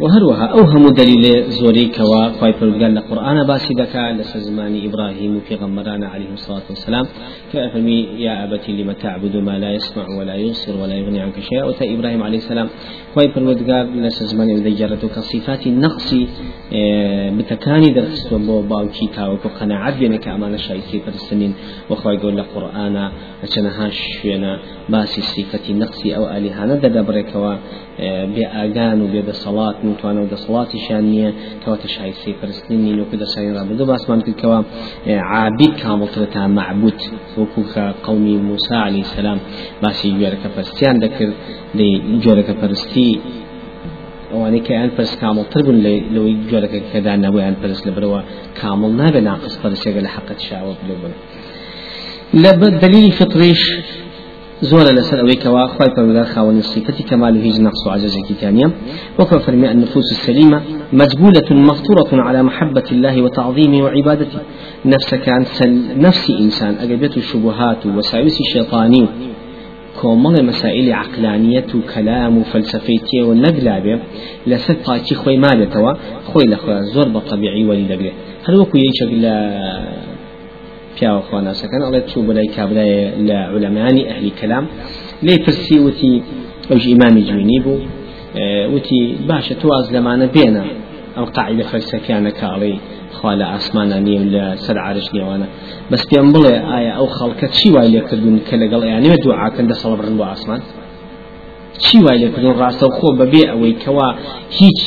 وهروها 0.00 0.46
أوهم 0.46 0.88
دليل 0.88 1.50
زوري 1.50 1.86
كوا 1.86 2.28
خواي 2.28 2.52
فرقال 2.52 2.98
القرآن 2.98 3.46
باسي 3.46 3.74
دكا 3.74 4.12
لسزمان 4.12 4.88
إبراهيم 4.88 5.40
في 5.40 5.54
غمران 5.54 6.04
عليه 6.04 6.32
الصلاة 6.32 6.62
والسلام 6.68 7.04
كأفمي 7.52 8.00
يا 8.18 8.44
أبتي 8.44 8.72
لم 8.72 8.92
تعبد 8.92 9.36
ما 9.36 9.58
لا 9.58 9.70
يسمع 9.70 10.06
ولا 10.18 10.34
يبصر 10.34 10.76
ولا 10.76 10.94
يغني 10.94 11.20
عنك 11.20 11.40
شيئا 11.40 11.64
وتا 11.64 11.84
إبراهيم 11.94 12.22
عليه 12.22 12.38
السلام 12.38 12.68
خواي 13.14 13.28
فرقال 13.28 14.02
لسزمان 14.02 14.50
إذا 14.50 14.96
كصفات 14.96 15.66
النقص 15.66 16.14
آه، 16.72 17.30
بتكاني 17.30 17.92
درس 17.94 18.34
بو 18.34 18.62
باوكي 18.62 19.06
تاوكو 19.16 19.48
قناعات 19.48 19.96
بينك 19.96 20.28
أمان 20.28 20.58
شايكي 20.58 21.00
فرسنين 21.00 21.54
وخواي 21.90 22.16
يقول 22.16 22.38
القرآن 22.38 23.10
أتنهاش 23.42 23.98
شوينا 24.90 25.00
باسي 25.04 25.20
صفة 25.20 25.70
النقص 25.70 26.06
أو 26.06 26.28
آلهانا 26.36 26.74
دبركوا 26.74 27.56
بأغان 28.34 29.00
وبصلاة 29.02 29.74
نتوانا 29.84 30.20
ودا 30.20 30.36
صلاة 30.36 30.68
شانية 30.88 31.34
كواتا 31.64 31.88
شايسي 31.88 32.34
فرسنيني 32.42 32.92
نو 32.92 33.04
كدا 33.12 33.24
ساين 33.24 33.56
رابدو 33.56 33.84
باس 33.86 34.10
مان 34.10 34.20
كوا 34.20 34.62
عابد 35.06 35.74
كامل 35.80 36.08
ترتا 36.08 36.46
معبود 36.46 36.98
وكوكا 37.38 37.94
قومي 38.02 38.36
موسى 38.36 38.74
عليه 38.74 39.00
السلام 39.00 39.38
باسي 39.82 40.08
يورك 40.08 40.38
فرستيان 40.56 40.98
دكر 40.98 41.32
دي 41.74 41.88
جورك 42.24 42.48
فرستي 42.60 43.20
واني 44.34 44.60
كان 44.60 44.90
فرس 44.96 45.16
كامل 45.20 45.44
تربن 45.44 45.76
لو 46.14 46.24
جورك 46.50 46.82
كذا 46.92 47.16
نبوي 47.16 47.48
ان 47.48 47.54
فرس 47.62 47.86
لبروا 47.86 48.20
كامل 48.60 48.90
نابي 48.96 49.20
ناقص 49.20 49.58
فرس 49.58 49.86
يقل 49.86 50.06
حقة 50.06 50.36
شعوة 50.48 50.74
بلوبن 50.84 51.12
لب 52.34 52.80
دليل 52.80 53.10
فطريش 53.12 53.62
زور 54.70 54.84
لسر 54.96 55.20
أوي 55.20 55.36
كوا 55.36 55.66
خواي 55.66 55.90
فرمودار 55.96 56.24
خاون 56.24 56.58
الصفة 56.58 57.04
كمال 57.08 57.42
هيج 57.42 57.60
نقص 57.60 57.86
وعجز 57.86 58.14
كتانيا 58.28 58.70
وكما 59.18 59.38
فرمي 59.38 59.70
النفوس 59.70 60.12
السليمة 60.12 60.62
مجبولة 60.92 61.48
مفطورة 61.50 62.22
على 62.22 62.42
محبة 62.42 62.84
الله 62.92 63.22
وتعظيمه 63.22 63.84
وعبادته. 63.84 64.38
نفسك 64.84 65.28
عن 65.28 65.44
نفس 66.06 66.30
إنسان. 66.30 66.74
أجابته 66.74 67.18
الشبهات 67.18 67.86
وساوس 67.86 68.40
الشيطاني 68.40 69.08
كومل 70.00 70.44
مسائل 70.44 70.92
عقلانية 70.92 71.66
وكلام 71.74 72.38
وفلسفيتي 72.38 73.22
والنقلابة 73.22 74.00
لسر 74.46 74.76
باكي 74.88 75.14
خوي 75.14 75.36
مالتوا 75.36 75.92
خوي 76.24 76.44
لخوا 76.44 76.80
زور 76.80 77.08
بطبيعي 77.08 77.64
ولي 77.64 78.12
هل 78.48 78.60
وكو 78.60 78.78
يشغل 78.78 79.24
پیاوە 80.96 81.22
خواناسەکان 81.28 81.80
ئەڵێ 81.86 82.00
چوو 82.10 82.22
بەلای 82.28 82.48
کابرای 82.56 82.94
لە 83.28 83.38
علەمانی 83.54 84.02
ئەهلی 84.10 84.32
کەلام. 84.40 84.64
لێ 85.26 85.34
پرسی 85.44 85.78
وتی 85.86 86.12
ئەوش 86.70 86.84
ئیمامی 86.92 87.22
جوینی 87.28 87.58
بوو 87.64 87.78
وتی 88.74 89.00
باشە 89.28 89.54
تو 89.60 89.66
ئاز 89.74 89.86
لەمانە 89.94 90.26
بێنە. 90.34 90.64
ئەو 91.16 91.26
قاعدە 91.36 91.64
فەلسەفیانە 91.70 92.32
کاڵی 92.40 92.74
خوا 93.16 93.32
لە 93.40 93.46
ئاسمانە 93.52 93.98
عرش 94.88 95.06
نێوانە 95.16 95.46
بەس 95.90 96.02
پێم 96.10 96.28
بڵێ 96.34 96.54
ئایا 96.70 96.92
ئەو 96.98 97.08
خەڵکە 97.16 97.46
چی 97.56 97.68
وای 97.74 97.88
لێکردون 97.94 98.36
کە 98.48 98.54
لەگەڵ 98.62 98.82
یانێ 98.92 99.16
دوعاکەن 99.24 99.66
دە 99.70 99.76
سەڵ 99.80 99.92
بڕن 99.98 100.14
بۆ 100.20 100.24
چی 101.82 101.96
وای 102.04 102.18
لێکردن 102.22 102.54
ڕاستە؟ 102.60 102.86
خۆ 102.96 103.08
بەبێ 103.20 103.42
ئەوەی 103.52 103.74
کەوا 103.82 104.08
هیچ 104.58 104.80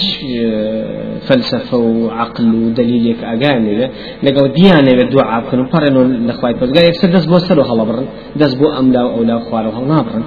فلسفە 1.28 1.74
و 1.74 2.10
عقل 2.22 2.50
و 2.56 2.70
دلیلێک 2.80 3.20
ئاگانێوێ 3.30 3.88
لەگەڵ 4.26 4.46
دیانەوێ 4.58 5.06
دوعا 5.14 5.40
بکەن 5.44 5.60
و 5.60 5.68
پەڕێن 5.74 5.96
لەخوای 6.30 6.56
پەرگا 6.60 6.82
یەکسەر 6.90 7.10
دەست 7.16 7.28
بۆ 7.32 7.38
سەر 7.48 7.58
و 7.60 7.64
هەڵە 7.70 7.84
بڕن 7.90 8.08
دەست 8.42 8.56
بۆ 8.60 8.68
ئەملا 8.76 9.02
و 9.06 9.10
ئەولا 9.16 9.38
خوارە 9.46 9.70
هەڵ 9.78 9.86
نابڕن. 9.92 10.26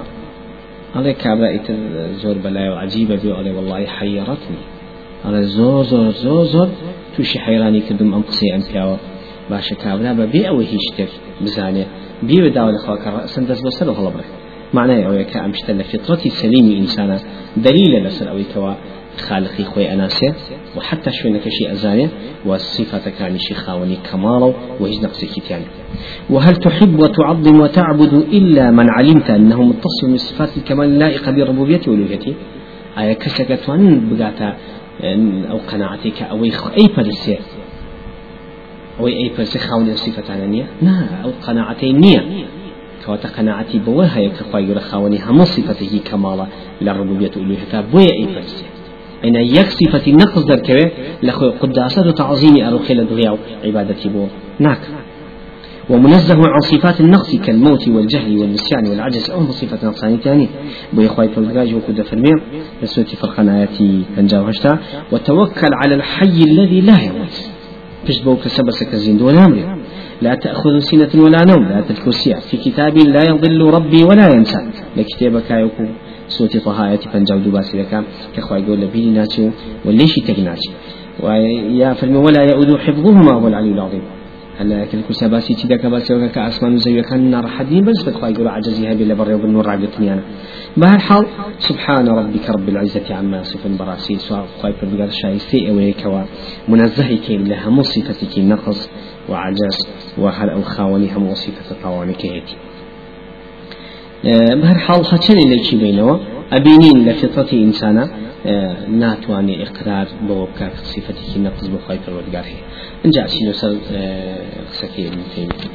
ئەڵێ 0.95 1.13
کابرا 1.23 1.49
ئیتر 1.55 1.77
زۆر 2.21 2.37
بەلای 2.43 2.69
و 2.73 2.75
عجیبە 2.83 3.15
بێ 3.21 3.31
ئەڵێ 3.37 3.51
وڵی 3.57 3.87
حەیڕەتنی 3.95 4.61
ئەڵێ 5.25 5.41
زۆر 5.57 5.83
زۆر 5.91 6.11
زۆر 6.23 6.43
زۆر 6.53 6.69
تووشی 7.13 7.39
حەیرانی 7.45 7.81
کردم 7.87 8.09
ئەم 8.15 8.23
قسەی 8.29 8.51
ئەم 8.53 8.63
پیاوە. 8.69 8.97
باشە 9.51 9.75
کابرا 9.83 10.11
بەبێ 10.21 10.41
ئەوە 10.49 10.63
هیچ 10.71 10.83
شتێک 10.89 11.11
بزانێ. 11.43 11.85
بێوە 12.27 12.49
داوا 12.55 12.71
لە 12.75 12.79
خواکە 12.83 13.09
ڕەسن 13.15 13.43
دەست 13.49 13.61
بۆ 13.65 13.71
و 13.91 13.95
هەڵە 13.99 14.11
معناه 14.73 15.03
أو 15.07 15.13
يك 15.13 15.37
أمشت 15.37 15.71
لفطرة 15.71 16.29
سليم 16.29 16.71
إنسانا 16.81 17.19
دليل 17.57 18.03
لسر 18.03 18.29
أو 18.29 18.39
كوا 18.53 18.73
خالقي 19.17 19.63
خوي 19.63 19.93
أناسي 19.93 20.33
وحتى 20.77 21.11
شو 21.11 21.29
نكشي 21.29 21.71
أزاني 21.71 22.09
والصفة 22.45 23.09
كان 23.19 23.37
شي 23.37 23.53
خاوني 23.53 23.97
كمالا 24.11 24.53
وهج 24.79 25.03
نقص 25.03 25.25
كتاني 25.25 25.65
وهل 26.29 26.55
تحب 26.55 26.99
وتعظم 26.99 27.59
وتعبد 27.59 28.13
إلا 28.13 28.71
من 28.71 28.89
علمت 28.89 29.29
أنه 29.29 29.63
متصل 29.63 30.09
من 30.09 30.17
صفات 30.17 30.57
الكمال 30.57 30.85
اللائقة 30.85 31.31
بربوبيته 31.31 31.91
وألوهيته 31.91 32.33
أي 32.97 33.15
كسكتوان 33.15 34.09
بقاتا 34.09 34.57
أو 35.51 35.57
قناعتك 35.57 36.21
أو 36.23 36.43
أي 36.43 36.89
فرسي 36.95 37.37
أو 38.99 39.07
أي 39.07 39.29
فرسي 39.37 39.59
خاوني 39.59 39.95
صفة 39.95 40.33
عنانية 40.33 40.65
نا 40.81 41.21
أو 41.23 41.31
قناعتين 41.47 41.99
نية 41.99 42.25
كواتا 43.05 43.27
قناعتي 43.27 43.79
بوها 43.79 44.19
يكفاي 44.19 44.63
يقول 44.63 44.81
خاوني 44.81 45.19
هم 45.27 45.43
صفته 45.43 45.99
كمالا 46.11 46.45
للربوبية 46.81 47.31
ألوهيته 47.37 47.81
بويا 47.81 48.11
أي 48.11 48.27
فرسي 48.35 48.65
أين 49.23 49.35
يك 49.35 49.65
صفة 49.65 50.11
نقص 50.11 50.51
ذكره 50.51 50.91
لخو 51.23 51.49
قداسة 51.49 52.11
تعظيم 52.11 52.65
أروخي 52.65 52.93
لدغيا 52.93 53.37
عبادتي 53.63 54.09
بو 54.09 54.27
ناك 54.59 54.81
ومنزه 55.89 56.35
عن 56.35 56.59
صفات 56.59 57.01
النقص 57.01 57.35
كالموت 57.35 57.87
والجهل 57.87 58.37
والنسيان 58.37 58.87
والعجز. 58.87 59.31
أو 59.31 59.51
صفة 59.51 59.87
نقصان 59.87 60.17
ثاني 60.17 60.47
بو 60.93 61.05
إخوة 61.05 61.27
فالغاج 61.27 61.73
وكد 61.73 62.01
فرمي 62.01 62.31
بسوة 62.83 63.05
فرقان 63.05 63.49
آياتي 63.49 64.03
تنجاو 64.15 64.43
هشتا 64.43 64.79
وتوكل 65.11 65.73
على 65.73 65.95
الحي 65.95 66.43
الذي 66.43 66.81
لا 66.81 67.01
يموت. 67.01 67.35
فيش 68.05 68.21
بو 68.21 68.35
كسبسك 68.35 68.93
الزند 68.93 69.21
ولا 69.21 69.45
أمري 69.45 69.80
لا 70.21 70.35
تأخذ 70.35 70.79
سنة 70.79 71.23
ولا 71.23 71.45
نوم 71.45 71.63
لا 71.63 71.83
الكرسي 71.89 72.35
في 72.35 72.57
كتاب 72.57 72.97
لا 72.97 73.23
يضل 73.29 73.61
ربي 73.61 74.03
ولا 74.03 74.27
ينسى. 74.33 74.57
لكتابك 74.97 75.51
يكون 75.51 75.89
صوتي 76.27 76.59
طهايتي 76.59 77.09
فنجاو 77.09 77.37
دوباسي 77.37 77.81
لك 77.81 78.03
كخوا 78.35 78.57
يقول 78.57 78.81
لبيني 78.81 79.11
ناتشو 79.11 79.49
وليش 79.85 80.15
تجناتي 80.15 80.71
ويا 81.23 81.93
فالم 81.93 82.15
ولا 82.15 82.41
يؤذ 82.43 82.77
حفظهما 82.77 83.31
هو 83.33 83.47
العلي 83.47 83.71
العظيم 83.71 84.01
هلا 84.59 84.85
كل 84.85 85.01
كسباسي 85.09 85.53
تدا 85.53 85.75
كباسي 85.75 86.29
كأسمان 86.29 86.77
زي 86.77 87.01
كان 87.01 87.31
نار 87.31 87.47
حدين 87.47 87.83
بس 87.83 88.03
بتخوا 88.03 88.27
يقول 88.27 88.47
عجزي 88.47 88.87
هذه 88.87 89.03
اللي 89.03 89.15
برا 89.15 89.35
وبالنور 89.35 89.69
عقلتني 89.69 90.13
أنا 90.13 90.23
بهالحال 90.77 91.25
سبحان 91.59 92.07
ربك 92.07 92.49
رب 92.49 92.69
العزة 92.69 93.15
عما 93.15 93.39
يصفون 93.39 93.77
براسي 93.77 94.15
سواء 94.15 94.45
خايف 94.61 94.85
بقدر 94.85 95.09
شايستي 95.09 95.71
ويكوا 95.71 96.23
منزهي 96.67 97.17
كين 97.17 97.43
لها 97.43 97.69
مصفتك 97.69 98.39
نقص. 98.39 98.89
وعجز 99.29 99.77
وهل 100.17 100.49
أو 100.49 100.61
خاوني 100.61 101.11
هم 101.15 101.27
وصفة 101.27 101.75
طواني 101.83 102.13
كيتي 102.13 102.55
بهر 104.61 104.77
حال 104.77 105.03
خچنی 105.03 105.45
لێکی 105.51 105.75
بینەوە 105.81 106.15
ئەبینین 106.53 106.97
لە 107.07 107.13
فطرەتی 107.19 107.57
ئینسانە 107.63 108.05
ناتوانێ 109.01 109.55
ئقرار 109.63 110.07
بەوە 110.27 110.45
بکە 110.49 110.67
صفەتێکی 110.91 111.39
نەقز 111.45 111.65
بۆ 111.71 111.77
خۆی 111.85 111.99
پەروەردگار 112.03 112.45
هەیە 112.51 112.63
اینجا 113.03 113.23
چین 113.33 113.47
سەر 113.61 113.71
قسەکەی 114.71 115.05
ابن 115.09 115.21
تیمیە 115.33 115.67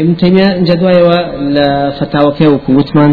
ابن 0.00 0.14
تیمیە 0.20 0.48
اینجا 0.58 0.74
دوایەوە 0.80 1.18
لە 1.56 1.68
فتاوەکەی 1.98 2.48
وەکو 2.54 2.70
وتمان 2.78 3.12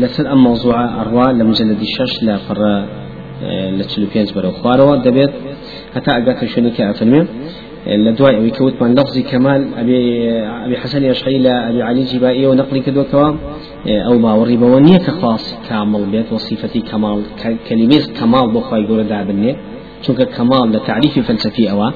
لەسەر 0.00 0.26
ئەم 0.30 0.40
مەوزوعە 0.46 0.86
ئەڕوا 0.98 1.26
لە 1.38 1.42
مجلدی 1.50 1.88
لە 3.78 3.84
چلو 3.90 4.06
پێنج 4.12 4.28
بەرەو 4.36 4.52
خوارەوە. 4.60 4.94
دەبێت 5.06 5.32
هەتا 5.96 6.10
ئەگاتە 6.16 6.44
شوێنێکی 6.52 6.82
ئەفەرمێ 6.88 7.22
لدواء 7.86 8.40
ويكوت 8.40 8.82
من 8.82 8.94
لفظ 8.94 9.18
كمال 9.18 9.74
أبي 9.74 10.30
أبي 10.66 10.76
حسن 10.76 11.04
يشعي 11.04 11.36
أبي 11.50 11.82
علي 11.82 12.02
جبائي 12.04 12.46
ونقل 12.46 12.78
كدو 12.78 13.04
كوام 13.04 13.38
أو 13.86 14.18
ما 14.18 14.32
وريبا 14.34 14.66
ونية 14.66 14.98
كخاص 14.98 15.54
كامل 15.68 16.04
بيت 16.06 16.32
وصفتي 16.32 16.80
كمال 16.80 17.22
كلمة 17.68 18.02
كمال 18.20 18.50
بخوا 18.54 18.78
يقول 18.78 19.08
دابني 19.08 19.56
چونك 20.02 20.22
كمال 20.22 20.72
لتعريف 20.72 21.18
فلسفي 21.18 21.70
أوا 21.70 21.90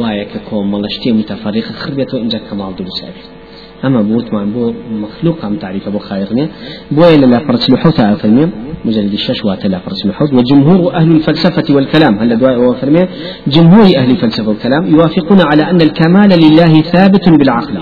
وايا 0.00 0.24
ككوم 0.24 0.70
ملشتي 0.72 1.12
متفرقة 1.12 1.72
خربت 1.72 2.14
وإنجا 2.14 2.38
كمال 2.38 2.76
دروس 2.76 3.04
أبي 3.04 3.41
أما 3.84 4.02
بوت 4.02 4.32
ما 4.32 4.44
بو 4.44 4.72
مخلوق 4.92 5.44
عم 5.44 5.56
تعريف 5.56 5.88
أبو 5.88 5.98
خيرني 5.98 6.48
بو 6.90 7.04
إلى 7.04 7.26
لا 7.26 7.38
فرس 7.38 7.70
لحوث 7.70 8.00
فرمي 8.00 8.50
مجلد 8.84 9.12
الشش 9.12 9.44
واتلا 9.44 9.78
فرس 9.78 10.06
لحوث 10.06 10.34
وجمهور 10.34 10.94
أهل 10.94 11.10
الفلسفة 11.10 11.74
والكلام. 11.74 12.18
هل 12.18 12.38
دواء 12.38 12.54
هو 12.54 12.74
فرمي 12.74 13.08
جمهور 13.46 13.86
أهل 13.96 14.10
الفلسفة 14.10 14.48
والكلام 14.48 14.86
يوافقون 14.86 15.40
على 15.40 15.62
أن 15.70 15.80
الكمال 15.80 16.30
لله 16.44 16.80
ثابت 16.80 17.28
بالعقل. 17.28 17.78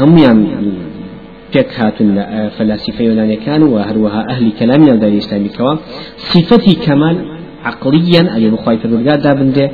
هم 0.00 0.18
يعني 0.18 0.46
پێک 1.52 1.80
هاتون 1.80 2.18
يونانية 3.00 3.38
كانوا 3.46 3.68
وهروها 3.68 4.26
أهل 4.30 4.52
كلامنا 4.58 4.94
دار 4.94 5.08
الإسلام 5.08 5.48
كوا. 5.58 5.74
صفتي 6.16 6.74
كمال 6.74 7.16
عقليا 7.64 8.34
أي 8.34 8.50
بخواي 8.50 8.78
فرقات 8.78 9.20
دابنده 9.20 9.70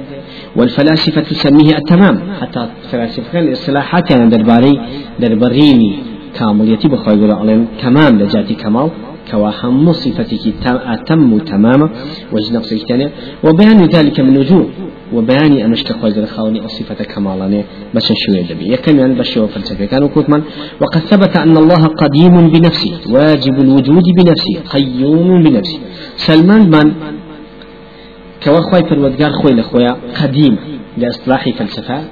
والفلاسفة 0.58 1.20
تسميه 1.20 1.76
التمام. 1.76 2.16
حتى 2.40 2.68
فلاسفة 2.90 3.38
الاصطلاحات 3.40 4.10
يعني 4.10 4.30
درباري 4.30 4.80
دربريني 5.20 5.92
كامل 6.34 6.68
يتي 6.72 6.88
بخوي 6.88 7.14
يقول 7.14 7.30
عليهم 7.30 7.66
تمام 7.82 8.18
لجاتي 8.18 8.54
كمال 8.54 8.90
كواهم 9.30 9.92
صفتك 9.92 10.32
أتم 10.66 11.38
تماما 11.38 11.90
وجه 12.32 12.50
نفسك 12.56 13.10
وبيان 13.44 13.80
ذلك 13.84 14.20
من 14.20 14.38
وجوه 14.38 14.66
وبيان 15.14 15.52
أنش 15.52 15.82
كخوي 15.82 16.26
خاوني 16.26 16.60
أو 16.60 16.68
صفة 16.68 17.04
كمالاني 17.12 17.64
بس 17.94 18.12
شوية 18.22 18.42
دبي 18.50 18.72
يكمل 18.72 18.98
يعني 18.98 19.14
بشوية 19.14 19.46
فلسفة. 19.46 19.84
كانوا 19.84 20.08
كوتمان 20.08 20.42
وقد 20.80 21.00
ثبت 21.00 21.36
أن 21.36 21.56
الله 21.56 21.82
قديم 21.86 22.34
بنفسه 22.54 22.92
واجب 23.14 23.60
الوجود 23.60 24.04
بنفسه 24.18 24.54
قيوم 24.74 25.42
بنفسه 25.42 25.78
سلمان 26.16 26.62
من 26.70 26.92
كواخوي 28.44 28.88
فرودقار 28.90 29.32
خوي 29.32 29.52
لخويا 29.52 29.96
قديم 30.22 30.56
لاصطلاح 30.98 31.48
فلسفة 31.48 32.04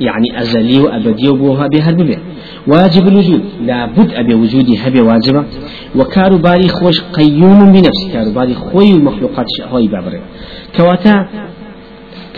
يعني 0.00 0.40
أزلي 0.40 0.80
وأبدي 0.80 1.28
وبوها 1.28 1.66
بها 1.66 1.90
الببع 1.90 2.18
واجب 2.66 3.08
الوجود 3.08 3.40
لا 3.62 3.86
بد 3.86 4.12
أبي 4.12 4.34
وجودي 4.34 4.78
هبي 4.78 5.00
واجبة. 5.00 5.44
وكارباري 5.96 6.68
خوش 6.68 7.00
قيوم 7.00 7.72
بنفسه 7.72 8.12
كارباري 8.12 8.54
خوي 8.54 8.90
المخلوقات 8.90 9.46
هاي 9.72 9.88
بابره. 9.88 10.20
كواتا 10.76 11.28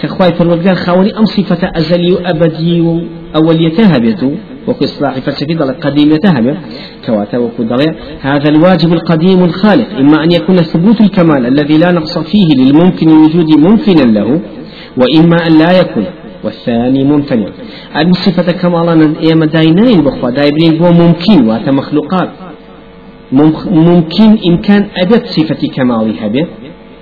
كخواي 0.03 0.33
فرودگار 0.33 0.75
خاوني 0.75 1.19
أم 1.19 1.25
صفة 1.25 1.71
أزلي 1.77 2.13
وأبدي 2.13 2.81
وأوليتها 2.81 3.99
بيتو. 3.99 4.33
وكو 4.69 4.85
إصلاح 4.85 5.15
فلسفي 5.19 5.55
ضل 5.55 5.71
قديمتها 5.85 6.41
به 6.41 6.57
كواتا 7.07 7.39
وكو 7.39 7.63
هذا 8.21 8.49
الواجب 8.55 8.93
القديم 8.93 9.45
الخالق. 9.45 9.89
إما 9.99 10.25
أن 10.25 10.31
يكون 10.33 10.57
ثبوت 10.57 11.01
الكمال 11.01 11.47
الذي 11.47 11.77
لا 11.79 11.93
نقص 11.93 12.19
فيه 12.19 12.49
للممكن 12.61 13.09
الوجود 13.09 13.51
ممكنا 13.67 14.05
له 14.19 14.41
وإما 15.01 15.37
أن 15.47 15.59
لا 15.59 15.71
يكون. 15.81 16.07
والثاني 16.45 17.05
ممتنع 17.05 17.49
الصفة 17.97 18.53
كمالا 18.53 19.15
إيما 19.25 19.47
داينين 19.47 19.99
بخوا. 20.07 20.31
دايبرين 20.31 20.79
بو 20.79 20.91
ممكن 21.03 21.49
واتا 21.49 21.71
مخلوقات. 21.71 22.31
ممكن 23.89 24.31
إمكان 24.49 24.83
أدت 25.03 25.27
صفة 25.27 25.63
كمالها 25.77 26.29
به 26.29 26.47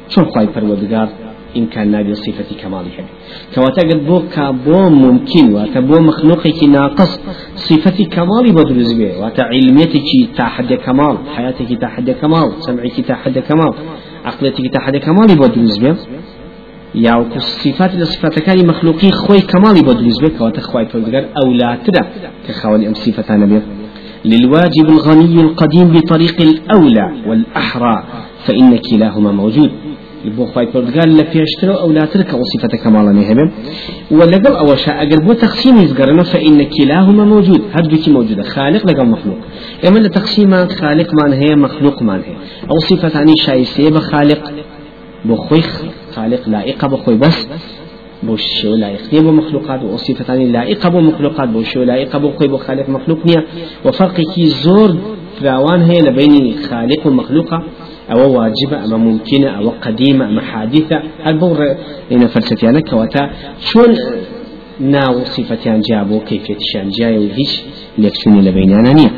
شو 0.08 0.24
خواي 0.24 0.46
فرودگار 0.54 1.08
إمكان 1.58 1.90
نابي 1.90 2.14
صفة 2.14 2.50
كمالها 2.62 3.04
كواتا 3.54 3.82
قد 3.88 4.06
بو 4.06 4.18
كابو 4.34 4.88
ممكن 4.88 5.52
واتا 5.54 5.80
بو 5.80 6.00
مخلوقك 6.00 6.64
ناقص 6.64 7.12
صفة 7.56 8.04
كمالي 8.04 8.50
بدرز 8.52 8.92
به 8.92 9.18
واتا 9.20 9.42
علميتك 9.42 10.08
تحد 10.36 10.70
كمال 10.74 11.16
حياتك 11.34 11.70
تحد 11.82 12.10
كمال 12.10 12.48
سمعك 12.66 12.96
تحد 13.08 13.38
كمال 13.38 13.72
عقلتك 14.24 14.66
تحد 14.74 14.96
كمالي 14.96 15.34
بدرز 15.34 15.78
به 15.78 15.96
يا 16.94 17.24
صفات 17.38 17.94
لصفات 17.94 18.38
كان 18.38 18.66
مخلوقي 18.66 19.10
خوي 19.10 19.40
كمالي 19.40 19.80
بدرز 19.88 20.18
به 20.22 20.30
كواتا 20.38 20.60
خوي 20.60 20.86
فرودگار 20.86 21.24
أو 21.38 21.52
لا 21.52 21.78
ترى. 21.84 22.02
كخوالي 22.48 22.88
أم 22.88 22.94
صفة 22.94 23.36
نبيه 23.36 23.62
للواجب 24.24 24.86
الغني 24.88 25.40
القديم 25.40 25.86
بطريق 25.92 26.40
الأولى 26.40 27.06
والأحرى 27.28 27.96
فإن 28.44 28.78
كلاهما 28.90 29.32
موجود. 29.32 29.70
بۆ 30.36 30.44
خی 30.52 30.66
پردگار 30.72 31.08
لە 31.18 31.24
پێشتر 31.32 31.68
ئەو 31.80 31.90
لاتر 31.96 32.20
کە 32.28 32.34
وصفەتە 32.40 32.76
کەماڵانی 32.82 33.24
هەبێ 33.30 33.44
ولەگەڵ 34.18 34.54
ئەوەش 34.60 34.84
ئەگەر 35.00 35.20
بۆ 35.26 35.32
تەقسیمی 35.44 35.86
زگەرنە 35.90 36.24
فإن 36.32 36.58
كلاهما 36.74 37.24
موجود 37.32 37.62
هەردووکی 37.74 38.10
موجودة 38.16 38.42
خالق 38.54 38.82
لەگەڵ 38.90 39.06
مخلوق. 39.14 39.38
ئێمە 39.84 39.98
لە 40.04 40.10
تەقسیمان 40.16 40.66
خالقمان 40.80 41.32
هەیە 41.40 41.56
مخلوقمان 41.66 42.20
هەیە. 42.26 42.36
ئەو 42.70 42.78
صفەتانی 42.88 43.36
شایستەیە 43.44 43.90
بە 43.96 44.02
خالق 44.10 44.40
بۆ 45.28 45.36
خۆی 45.44 45.64
خالق 46.14 46.42
لائقە 46.54 46.86
بە 46.92 46.98
خۆی 47.02 47.18
بەس 47.22 47.38
بۆ 48.26 48.34
شێو 48.36 48.74
لایقنیە 48.82 49.22
بۆ 49.26 49.32
مخلوقات 49.40 49.80
و 49.84 49.98
صفەتانی 50.06 50.46
لائقە 50.56 50.88
بۆ 50.94 51.00
مخلوقات 51.10 51.48
بۆ 51.54 51.60
شێو 51.70 51.84
لائقە 51.90 52.18
بۆ 52.22 52.28
خۆی 52.36 52.48
بۆ 52.52 52.58
خالق 52.66 52.86
مخلوق 52.96 53.18
نییە 53.28 53.40
و 53.84 53.88
فەرقێکی 53.98 54.44
زۆر 54.64 54.90
فراوان 55.36 55.80
هەیە 55.88 56.02
لە 56.06 56.12
بینی 56.18 56.54
خالق 56.68 57.00
و 57.06 57.10
مخلوقە. 57.20 57.58
أو 58.10 58.38
واجبة 58.38 58.84
أما 58.84 58.96
ممكنة 58.96 59.48
أو 59.58 59.70
قديمة 59.82 60.24
أما 60.28 60.42
حادثة. 60.42 61.02
البور 61.26 61.58
إن 62.12 62.26
فلسفيانا 62.26 62.80
كواتا. 62.80 63.30
شون 63.60 63.96
ناو 64.80 65.24
صفتيان 65.24 65.80
جابو 65.80 66.20
كيفية 66.20 66.56
شان 66.72 66.88
جاي 66.88 67.18
وهيش 67.18 67.62
ليكسوني 67.98 68.40
لبينانا 68.40 68.92
نية 68.92 69.10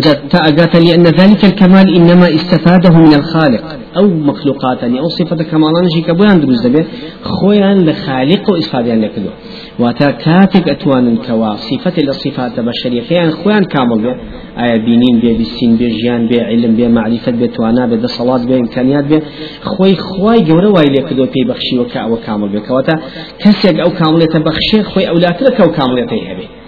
تأقات 0.00 0.76
لأن 0.76 1.02
ذلك 1.02 1.44
الكمال 1.44 1.96
إنما 1.96 2.34
استفاده 2.34 2.98
من 2.98 3.14
الخالق. 3.14 3.62
أو 3.96 4.06
مخلوقات 4.06 4.84
أو 4.84 5.08
صفة 5.08 5.36
كمالان 5.36 5.88
شي 5.94 6.00
كبويان 6.00 6.40
دروز 6.40 6.66
دبي 6.66 6.84
خويا 7.22 7.74
لخالق 7.74 8.50
وإستفادة 8.50 8.94
لكدو. 8.94 9.30
واتا 9.78 10.10
كاتك 10.10 10.68
أتوان 10.68 11.16
كوا 11.16 11.54
صفة 11.56 12.02
الصفات 12.02 12.58
البشرية 12.58 13.02
خيان 13.02 13.30
خوان 13.30 13.64
كامل 13.64 14.02
بي 14.02 14.14
آية 14.58 14.76
بينين 14.84 15.20
بي 15.20 15.38
بسين 15.38 15.76
بي 15.76 15.88
جيان 15.88 16.28
بي 16.28 16.40
علم 16.40 16.76
بي 16.76 16.88
معرفة 16.88 17.32
بي 17.32 17.48
توانا 17.48 17.86
بي 17.86 18.06
صلاة 18.06 18.46
بي 18.46 18.56
إمكانيات 18.56 19.04
بي 19.04 19.20
خوي 19.62 19.94
خوي 19.94 20.40
جورا 20.40 20.68
واي 20.68 20.84
لكدو 20.84 21.24
بي 21.24 21.44
بخشي 21.48 21.78
وكا 21.78 22.04
وكامل 22.04 22.48
بي 22.48 22.60
كواتا 22.60 22.94
كسيك 23.38 23.80
أو 23.80 23.90
كامل 23.90 24.26
بخشي 24.46 24.82
خوي 24.82 25.08
أو 25.08 25.18
لا 25.18 25.30
ترك 25.30 25.60
أو 25.60 25.70
كامل 25.70 26.00
هبي 26.00 26.61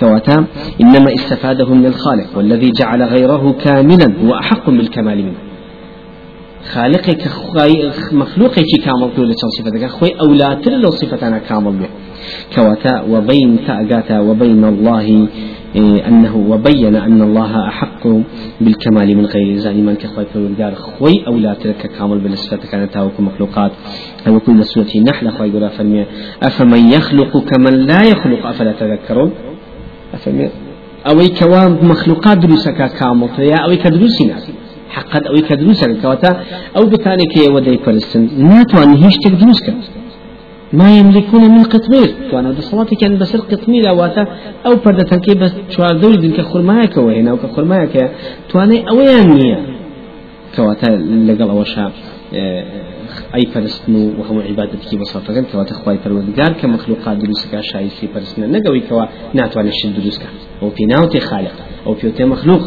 كواتا 0.00 0.44
إنما 0.80 1.14
استفاده 1.14 1.74
من 1.74 1.86
الخالق 1.86 2.36
والذي 2.36 2.70
جعل 2.70 3.02
غيره 3.02 3.56
كاملا 3.64 4.14
هو 4.24 4.34
أحق 4.34 4.70
بالكمال 4.70 5.18
منه. 5.24 5.38
خالقك 6.72 7.22
مخلوقك 8.12 8.64
كامل 8.84 9.10
كل 9.16 9.34
صفة 9.34 9.86
خوي 9.86 10.10
أولاتر 10.20 10.70
لو 10.70 10.90
صفتنا 10.90 11.38
كامل 11.38 11.72
به. 11.72 11.88
كواتا 12.54 13.02
وبين 13.02 13.58
تأجاتا 13.66 14.20
وبين 14.20 14.64
الله 14.64 15.28
إيه 15.76 16.08
أنه 16.08 16.36
وبين 16.36 16.96
أن 16.96 17.22
الله 17.22 17.68
أحق 17.68 18.06
بالكمال 18.60 19.16
من 19.16 19.26
غير 19.26 19.56
زاني 19.56 19.82
من 19.82 19.94
كخوي 19.94 20.24
فرودگار 20.34 20.74
خوي 20.74 21.26
أو 21.26 21.36
لا 21.36 21.54
ترك 21.54 21.90
كامل 21.98 22.18
بالصفات 22.18 22.66
كانت 22.66 22.94
تاوك 22.94 23.20
مخلوقات. 23.20 23.72
أو 24.26 24.40
كل 24.40 24.64
سورة 24.64 24.92
النحل 24.96 25.30
خوي 25.30 25.50
قرا 25.50 25.70
أفمن 26.42 26.92
يخلق 26.92 27.32
كمن 27.50 27.74
لا 27.86 28.02
يخلق 28.02 28.46
أفلا 28.46 28.72
تذكرون؟ 28.72 29.30
أو 31.06 31.18
كوان 31.38 31.78
مخلوقات 31.82 32.38
دروسك 32.38 32.90
كامل 32.98 33.28
يا 33.38 33.56
أو 33.56 33.76
كدروسي 33.76 34.24
ناس. 34.24 34.50
حقا 34.90 35.20
أو 35.28 35.36
كدروسك 35.48 36.00
كواتا 36.02 36.42
أو 36.76 36.86
بتاني 36.86 37.24
كي 37.34 37.48
ودي 37.48 37.78
فلسطين. 37.78 38.48
ناتوان 38.48 38.94
هيش 38.94 39.16
تدروس 39.24 39.60
كان 39.66 39.78
ما 40.72 40.98
يملكون 40.98 41.40
من 41.40 41.62
قطمير. 41.62 42.10
وأنا 42.32 42.50
بصلاتي 42.50 42.96
كان 42.96 43.18
بس 43.18 43.34
القطمير 43.34 43.92
واتا. 43.92 44.26
أو 44.66 44.74
بردة 44.84 45.16
كي 45.16 45.34
بس 45.34 45.54
شوار 45.70 45.96
دول 45.96 46.20
دين 46.20 46.32
كخرمايك 46.32 46.96
وهنا 46.96 47.32
وكخرمايك 47.32 48.10
تواني 48.48 48.88
أويان 48.90 49.34
نية 49.34 49.58
كواتا 50.56 50.86
لقل 51.26 51.50
أوشا. 51.50 51.92
أي 53.34 53.46
فرسنو 53.46 54.12
وهم 54.18 54.38
عبادتك 54.42 54.94
بساطة 55.00 55.42
كواتا 55.52 55.74
خواي 55.74 55.98
فرودگار 56.04 56.52
كمخلوقات 56.60 57.16
دروسك 57.16 57.60
شايسي 57.60 58.08
فرسنا 58.14 58.46
نقوي 58.46 58.80
كوا 58.80 59.04
ناتواني 59.34 59.68
الشد 59.68 60.00
دروسك. 60.00 60.22
أو 60.62 60.70
في 60.70 60.84
ناوتي 60.84 61.20
خالق. 61.20 61.56
أو 61.86 61.94
في 61.94 62.24
مخلوق. 62.24 62.62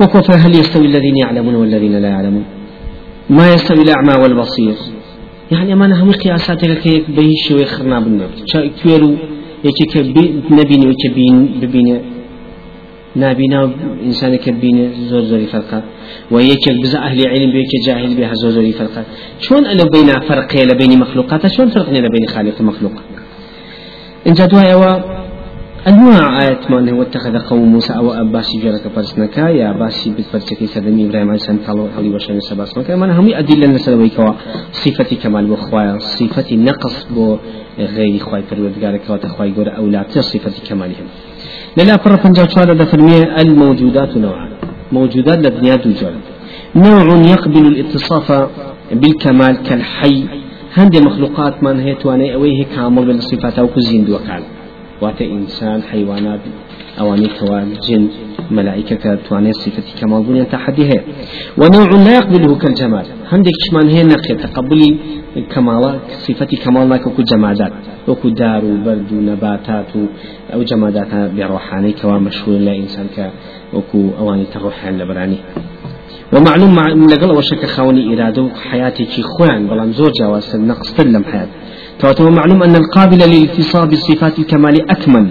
وكفى 0.00 0.32
هل 0.32 0.54
يستوي 0.54 0.86
الذين 0.86 1.16
يعلمون 1.16 1.54
والذين 1.54 1.98
لا 1.98 2.08
يعلمون؟ 2.08 2.44
ما 3.30 3.54
يستوي 3.54 3.82
الأعمى 3.82 4.22
والبصير. 4.22 4.74
يعني 5.52 5.74
ما 5.74 5.86
نهم 5.86 6.12
قياساتك 6.12 6.78
كي 6.78 7.04
بيش 7.16 7.50
ويخرنا 7.50 8.00
بالنار 8.00 8.30
كويرو 8.82 9.16
يكي 9.64 10.14
نبيني 10.50 10.86
وكبين 10.90 11.46
ببيني. 11.60 12.15
نابينا 13.16 13.70
إنسان 14.08 14.36
كبيني 14.36 14.84
زور 15.10 15.22
زوري 15.30 15.46
فرقا 15.46 15.82
ويك 16.30 16.64
بزا 16.82 16.98
أهل 16.98 17.26
علم 17.32 17.50
بيك 17.52 17.72
جاهل 17.86 18.14
بها 18.14 18.34
زور 18.34 18.50
زوري 18.50 18.72
فرقا 18.72 19.02
شون 19.40 19.66
أنا 19.66 19.84
بين 19.94 20.10
فرقي 20.28 20.64
لبين 20.64 20.98
مخلوقات 20.98 21.46
شون 21.46 21.68
فرقني 21.68 22.00
لبين 22.00 22.28
خالق 22.28 22.60
مخلوق. 22.60 22.92
إن 24.26 24.32
جدوا 24.32 25.16
أنواع 25.88 26.42
آيات 26.42 26.70
من 26.70 26.88
هو 26.88 27.02
اتخذ 27.02 27.38
قوم 27.38 27.72
موسى 27.72 27.92
أو 27.92 28.12
أباسي 28.12 28.58
جرك 28.58 28.88
فرسنكا 28.94 29.48
يا 29.48 29.70
أباسي 29.70 30.10
بتفرسكي 30.10 30.66
سدمي 30.66 31.06
إبراهيم 31.06 31.28
عليه 31.28 31.40
السلام 31.40 31.58
قالوا 31.66 31.88
هولي 31.96 32.08
وشان 32.08 32.40
سباس 32.40 32.78
مكا 32.78 32.96
من 32.96 33.10
هم 33.10 33.34
أدلة 33.34 33.66
نسلوي 33.66 34.08
كوا 34.08 34.32
صفة 34.72 35.16
كمال 35.22 35.46
بخوايا 35.46 35.98
صفة 35.98 36.56
نقص 36.56 37.06
بو 37.14 37.38
غير 37.78 38.18
خواي 38.18 38.42
فرودگار 38.42 38.96
كوا 39.06 39.16
تخواي 39.16 39.52
قول 39.52 39.68
أولاد 39.68 40.10
صفة 40.10 40.52
كمالهم 40.68 41.06
للا 41.76 41.96
فرق 41.96 42.20
فنجا 42.22 42.46
شوالا 42.48 42.74
دفرمية 42.74 43.40
الموجودات 43.40 44.16
نوعان 44.16 44.50
موجودات 44.92 45.38
لدنيا 45.38 45.76
دوجان 45.76 46.16
نوع 46.76 47.16
يقبل 47.32 47.66
الاتصاف 47.66 48.48
بالكمال 48.92 49.56
كالحي. 49.62 50.24
هندي 50.76 51.00
مخلوقات 51.00 51.62
من 51.62 51.80
هي 51.80 51.94
تواني 51.94 52.34
أويه 52.34 52.64
كامل 52.64 53.06
بالصفات 53.06 53.58
أو 53.58 53.68
كزين 53.68 54.04
دوكال. 54.04 54.42
واتە 55.02 55.22
ئینسان 55.22 55.80
حیوانات 55.90 56.40
ئەوانەی 56.98 57.30
کەوا 57.36 57.60
جن. 57.86 58.04
ملائكة 58.50 59.14
تواني 59.28 59.52
صفة 59.52 60.00
كمال 60.00 60.22
بني 60.22 60.44
تحديها 60.44 61.00
ونوع 61.58 61.90
لا 61.90 62.12
يقبله 62.18 62.58
كالجمال 62.58 63.06
عندك 63.32 63.52
شمان 63.70 63.88
هي 63.88 64.02
نقي 64.02 64.34
تقبلي 64.34 64.96
كمال 65.54 65.98
صفة 66.08 66.46
كمال 66.64 66.90
لك 66.90 67.06
وكو 67.06 67.22
جمادات 67.22 67.72
وكو 68.08 68.28
دار 68.28 68.64
وبرد 68.64 69.12
ونباتات 69.12 69.92
أو 70.54 70.62
جمادات 70.62 71.30
بروحاني 71.36 71.92
كوا 71.92 72.18
مشهور 72.18 72.58
لا 72.58 72.76
إنسان 72.76 73.06
ك 73.16 73.30
وكو 73.74 74.10
أواني 74.18 74.44
تروح 74.44 74.88
لبراني 74.88 75.36
ومعلوم 76.32 76.74
مع 76.74 76.88
لقل 76.88 77.30
وشك 77.36 77.66
خاوني 77.66 78.14
إرادة 78.14 78.48
حياتي 78.70 79.04
كي 79.04 79.22
خوان 79.22 79.66
بلان 79.66 79.92
زور 79.92 80.10
جواز 80.20 80.56
نقص 80.56 81.00
لم 81.00 81.24
حياة 81.24 81.48
كواتو 82.00 82.30
معلوم 82.30 82.62
أن 82.62 82.76
القابل 82.76 83.18
للاتصال 83.18 83.88
بصفات 83.88 84.38
الكمال 84.38 84.90
أكمل. 84.90 85.26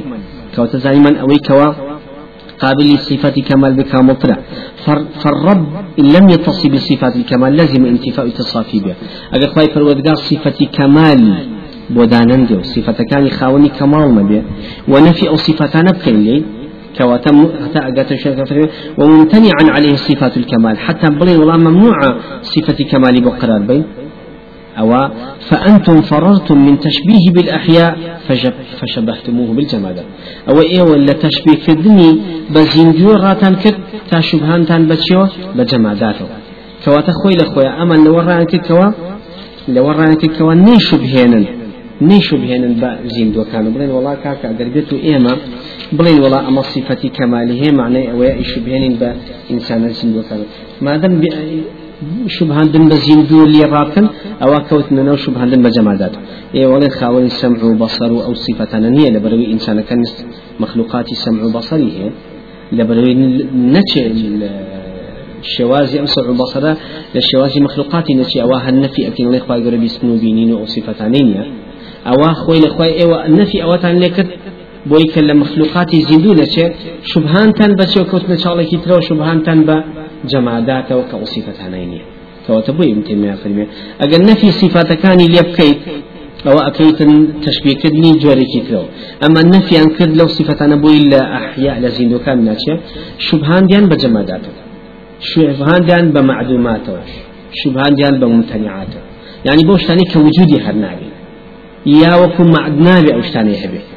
كواتو 0.55 0.77
زايما 0.77 1.19
أوي 1.21 1.37
كوا 1.47 1.84
قابل 2.61 2.93
لصفات 2.93 3.39
كمال 3.39 3.73
بكامل 3.73 4.15
طلع 4.15 4.37
فالرب 5.21 5.65
إن 5.99 6.05
لم 6.15 6.29
يتصل 6.29 6.69
بصفات 6.69 7.15
الكمال 7.15 7.55
لازم 7.55 7.85
انتفاء 7.85 8.25
التصافي 8.25 8.79
بها. 8.79 8.95
أقل 9.33 9.47
خواهي 9.47 9.67
فرودقار 9.67 10.15
صفة 10.15 10.65
كمال 10.77 11.21
بودانندو 11.89 12.61
صفة 12.61 12.97
كان 13.11 13.29
خاوني 13.29 13.69
كمال 13.69 14.15
نبي 14.15 14.41
ونفي 14.87 15.27
أو 15.29 15.35
صفتان 15.35 15.85
بكين 15.85 16.19
لي 16.25 16.43
كواتم 16.97 17.37
حتى 17.63 17.79
أقات 17.79 18.11
وممتنعا 18.99 19.63
عليه 19.75 19.95
صفات 19.95 20.37
الكمال 20.37 20.77
حتى 20.77 21.09
بلين 21.09 21.37
والله 21.39 21.57
ممنوعة 21.57 22.09
صفة 22.41 22.79
كمال 22.91 23.21
بقرار 23.21 23.61
بين 23.69 23.83
أو 24.79 25.09
فأنتم 25.39 26.01
فررتم 26.01 26.57
من 26.65 26.79
تشبيه 26.79 27.25
بالأحياء 27.35 28.19
فشبهتموه 28.79 29.53
بالجمادات 29.53 30.05
أو 30.49 30.61
إيه 30.61 30.81
ولا 30.81 31.13
تشبيه 31.13 31.55
في 31.65 31.71
الدنيا؟ 31.71 32.15
بزينجور 32.49 33.19
راتان 33.19 33.55
كت 33.55 33.77
تشبهان 34.11 34.65
تان 34.65 34.87
بتشوا 34.87 35.27
بجماداته 35.55 36.25
كوا 36.85 37.01
تخوي 37.01 37.35
لخويا 37.35 37.81
أما 37.81 37.93
لو 37.93 38.19
رأيت 38.19 38.55
كوا؟ 38.55 38.91
لو 39.67 39.91
رأيت 39.91 40.25
كوا 40.25 40.53
نشبهين 40.53 41.45
نشبهين 42.01 42.63
بزين 42.81 43.27
كانوا. 43.51 43.71
بلين 43.71 43.89
والله 43.89 44.15
كاكا 44.23 44.49
قربتو 44.59 44.95
إيما. 44.95 45.33
بلين 45.97 46.19
والله 46.23 46.47
أما 46.47 46.61
صفة 46.61 47.03
كماله 47.17 47.71
معناه 47.71 48.15
ويا 48.15 48.43
شبهين 48.51 48.93
بإنسان 48.99 49.89
زين 49.89 50.23
كانوا. 50.29 50.45
ما 50.81 50.97
دام 50.97 51.21
شبهاندن 52.27 52.89
بزيندو 52.89 53.43
اللي 53.43 53.63
راكن 53.63 54.05
أو 54.43 54.51
كوتنا 54.69 55.03
نو 55.03 55.15
شبهاندن 55.15 55.61
بجمادات 55.63 56.13
إيه 56.55 56.67
والله 56.67 56.89
خاوي 56.89 57.29
سمع 57.29 57.63
وبصر 57.63 58.11
أو 58.27 58.33
صفة 58.33 58.73
هي 58.99 59.09
لبروي 59.15 59.45
إنسان 59.53 59.81
كان 59.81 60.03
مخلوقات 60.59 61.07
سمع 61.25 61.43
وبصري 61.43 61.91
هي 61.97 62.09
لبروي 62.77 63.13
نتش 63.75 63.93
الشوازي 65.43 65.99
أو 65.99 66.05
سمع 66.05 66.75
للشوازي 67.15 67.59
مخلوقات 67.67 68.11
نتش 68.11 68.37
أواها 68.37 68.69
النفي 68.69 69.07
أكن 69.07 69.23
الله 69.27 69.39
خواي 69.39 69.63
قرب 69.65 69.83
يسنو 69.83 70.17
بينين 70.17 70.51
أو 70.51 70.65
صفة 70.65 70.99
أوا 72.11 72.33
خوي 72.33 72.59
لخواي 72.59 72.91
إيه 72.93 73.25
النفي 73.25 73.63
أواتان 73.63 73.99
لكت 73.99 74.27
بۆی 74.89 75.05
کە 75.13 75.21
لە 75.27 75.33
مخلوقاتی 75.43 76.05
زیندوو 76.09 76.35
دەچێت 76.41 76.73
شوبهانتان 77.11 77.71
بەچێ 77.79 78.01
کەوتنە 78.09 78.37
چاڵێکی 78.43 78.77
ترەوە 78.83 79.01
شوبهانتان 79.07 79.59
بە 79.67 79.77
جەماداتەوە 80.31 81.03
کە 81.09 81.15
وسیفەتانەی 81.23 81.85
نییە 81.91 82.05
کەواتە 82.45 82.71
بۆی 82.77 82.91
امتێمیا 82.95 83.35
فەرمێ 83.41 83.65
ئەگەر 84.01 84.21
نەفی 84.29 84.49
سیفاتەکانی 84.59 85.27
لێ 85.33 85.43
بکەیت 85.49 85.79
ئەوە 86.47 86.61
ئەەکەیتن 86.67 87.11
تشبیهکردنی 87.45 88.13
جۆرێکی 88.23 88.61
کرەوە 88.67 88.89
ئەمە 89.23 89.41
نەفیان 89.53 89.89
کرد 89.97 90.13
لەو 90.19 90.29
سیفەتانە 90.37 90.77
بۆی 90.83 91.01
لە 91.11 91.21
ئەحیا 91.33 91.73
لە 91.83 91.89
زیندەکان 91.97 92.39
ناچێت 92.47 92.81
شوبهاندیان 93.25 93.85
بە 93.89 93.95
جەماداتەوە 94.03 94.65
شوێڤهاندیان 95.29 96.05
بە 96.13 96.21
معدوماتەوە. 96.29 97.03
شوبهاندیان 97.59 98.15
بە 98.21 98.25
ممتەنیعاتەوە 98.33 99.05
يعني 99.47 99.63
بۆ 99.67 99.75
شتانی 99.83 100.05
کە 100.11 100.17
وجودی 100.25 100.57
هەر 100.65 100.75
نابێت. 100.83 101.15
یا 102.03 102.13
وەکو 102.21 102.43
معدنابێ 102.55 103.11
ئەو 103.15 103.23
شتانی 103.29 103.55
هەبێت. 103.63 103.87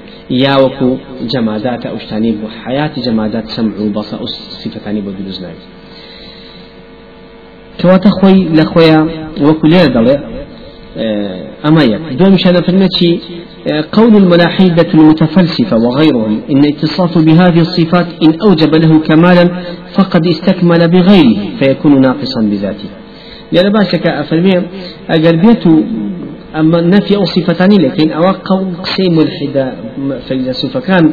یا 0.44 0.54
وەکو 0.64 0.88
جەماداتە 1.32 1.86
ئەو 1.92 1.98
شتانی 2.04 2.32
بۆ 2.40 2.46
حیاتی 2.62 3.00
جەمادات 3.06 3.46
سەمع 3.54 3.76
و 3.82 3.92
بەسە 3.96 4.14
ئەو 4.20 4.28
خۆی 8.18 8.38
لە 8.58 8.64
خۆیان 8.72 9.06
وەکو 9.46 9.66
لێر 9.72 9.88
دەڵێ 9.96 10.16
أما 11.68 11.82
يك 11.82 12.00
دوم 12.18 12.36
شهادة 12.36 12.60
فرمتي 12.60 13.20
قول 13.92 14.16
الملاحدة 14.16 14.86
المتفلسفة 14.94 15.76
وغيرهم 15.76 16.40
إن 16.52 16.64
اتصاف 16.64 17.18
بهذه 17.18 17.60
الصفات 17.60 18.06
إن 18.22 18.32
أوجب 18.46 18.74
له 18.74 18.98
كمالا 18.98 19.44
فقد 19.96 20.26
استكمل 20.26 20.88
بغيره 20.88 21.36
فيكون 21.58 22.00
ناقصا 22.00 22.40
بذاته. 22.42 22.88
لأن 23.52 23.72
باشك 23.72 24.06
أفرمي 24.06 24.62
ئەمە 26.56 26.78
نەفی 26.94 27.14
ئەو 27.18 27.26
سیفەتانی 27.34 27.78
لەکەین 27.86 28.10
ئەوە 28.16 28.32
قەڵ 28.46 28.62
قسەی 28.84 29.08
ملحیدە 29.18 29.66
فەیلسوفەکان 30.26 31.04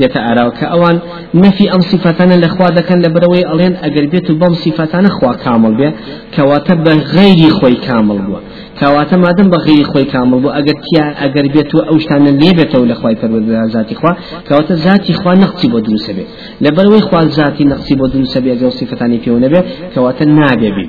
دێتە 0.00 0.20
ئاراوە 0.26 0.52
کە 0.58 0.66
ئەوان 0.72 0.96
نەفی 1.44 1.66
ئەم 1.72 1.82
سیفەتانە 1.90 2.36
لەخوا 2.44 2.68
دەکەن 2.78 2.98
لە 3.04 3.08
برەوەی 3.14 3.44
ئەڵێن 3.50 3.74
ئەگەر 3.82 4.06
بێت 4.12 4.26
و 4.30 4.34
بەم 4.40 4.54
سیفەتانە 4.64 5.10
خوا 5.16 5.32
کامل 5.44 5.74
بێ 5.80 5.88
کەواتە 6.34 6.74
بە 6.84 6.92
غەیری 7.14 7.50
خۆی 7.58 7.76
کامل 7.86 8.18
بووە. 8.26 8.40
کەواتە 8.80 9.16
مادەم 9.24 9.48
بە 9.52 9.58
غەیری 9.66 9.86
خۆی 9.90 10.06
کامل 10.12 10.38
بوو 10.42 10.52
ئەگەر 10.56 10.76
تیا 10.84 11.04
ئەگەر 11.22 11.46
بێت 11.54 11.70
و 11.74 11.78
ئەو 11.88 11.98
شتانە 12.04 12.30
لێبێتەوە 12.40 12.86
لە 12.90 12.94
خوای 13.00 13.16
پەروەردگار 13.20 13.68
ذاتی 13.74 13.94
خوا 14.00 14.12
کەواتە 14.46 14.74
ذاتی 14.84 15.14
خوا 15.20 15.32
نقصی 15.44 15.66
بۆ 15.72 15.78
دروسە 15.86 16.12
بێ 16.16 16.24
لە 16.64 16.70
بەرەوەی 16.76 17.02
خوا 17.08 17.20
ذاتی 17.38 17.64
نقصی 17.72 17.94
بۆ 18.00 18.06
دروسە 18.12 18.38
بێ 18.44 18.50
ئەگەر 18.54 18.72
سیفەتانی 18.80 19.18
پێوە 19.24 19.38
نەبێ 19.44 19.60
کەواتە 19.94 20.24
نابێ 20.38 20.70
بێ 20.76 20.84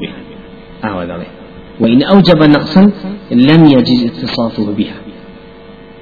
ئاوا 0.83 1.05
دەڵێ. 1.11 1.27
وإن 1.81 2.03
أوجب 2.13 2.43
نقصا 2.43 2.83
لم 3.31 3.65
يجز 3.65 4.03
اتصافه 4.05 4.73
بها. 4.73 4.95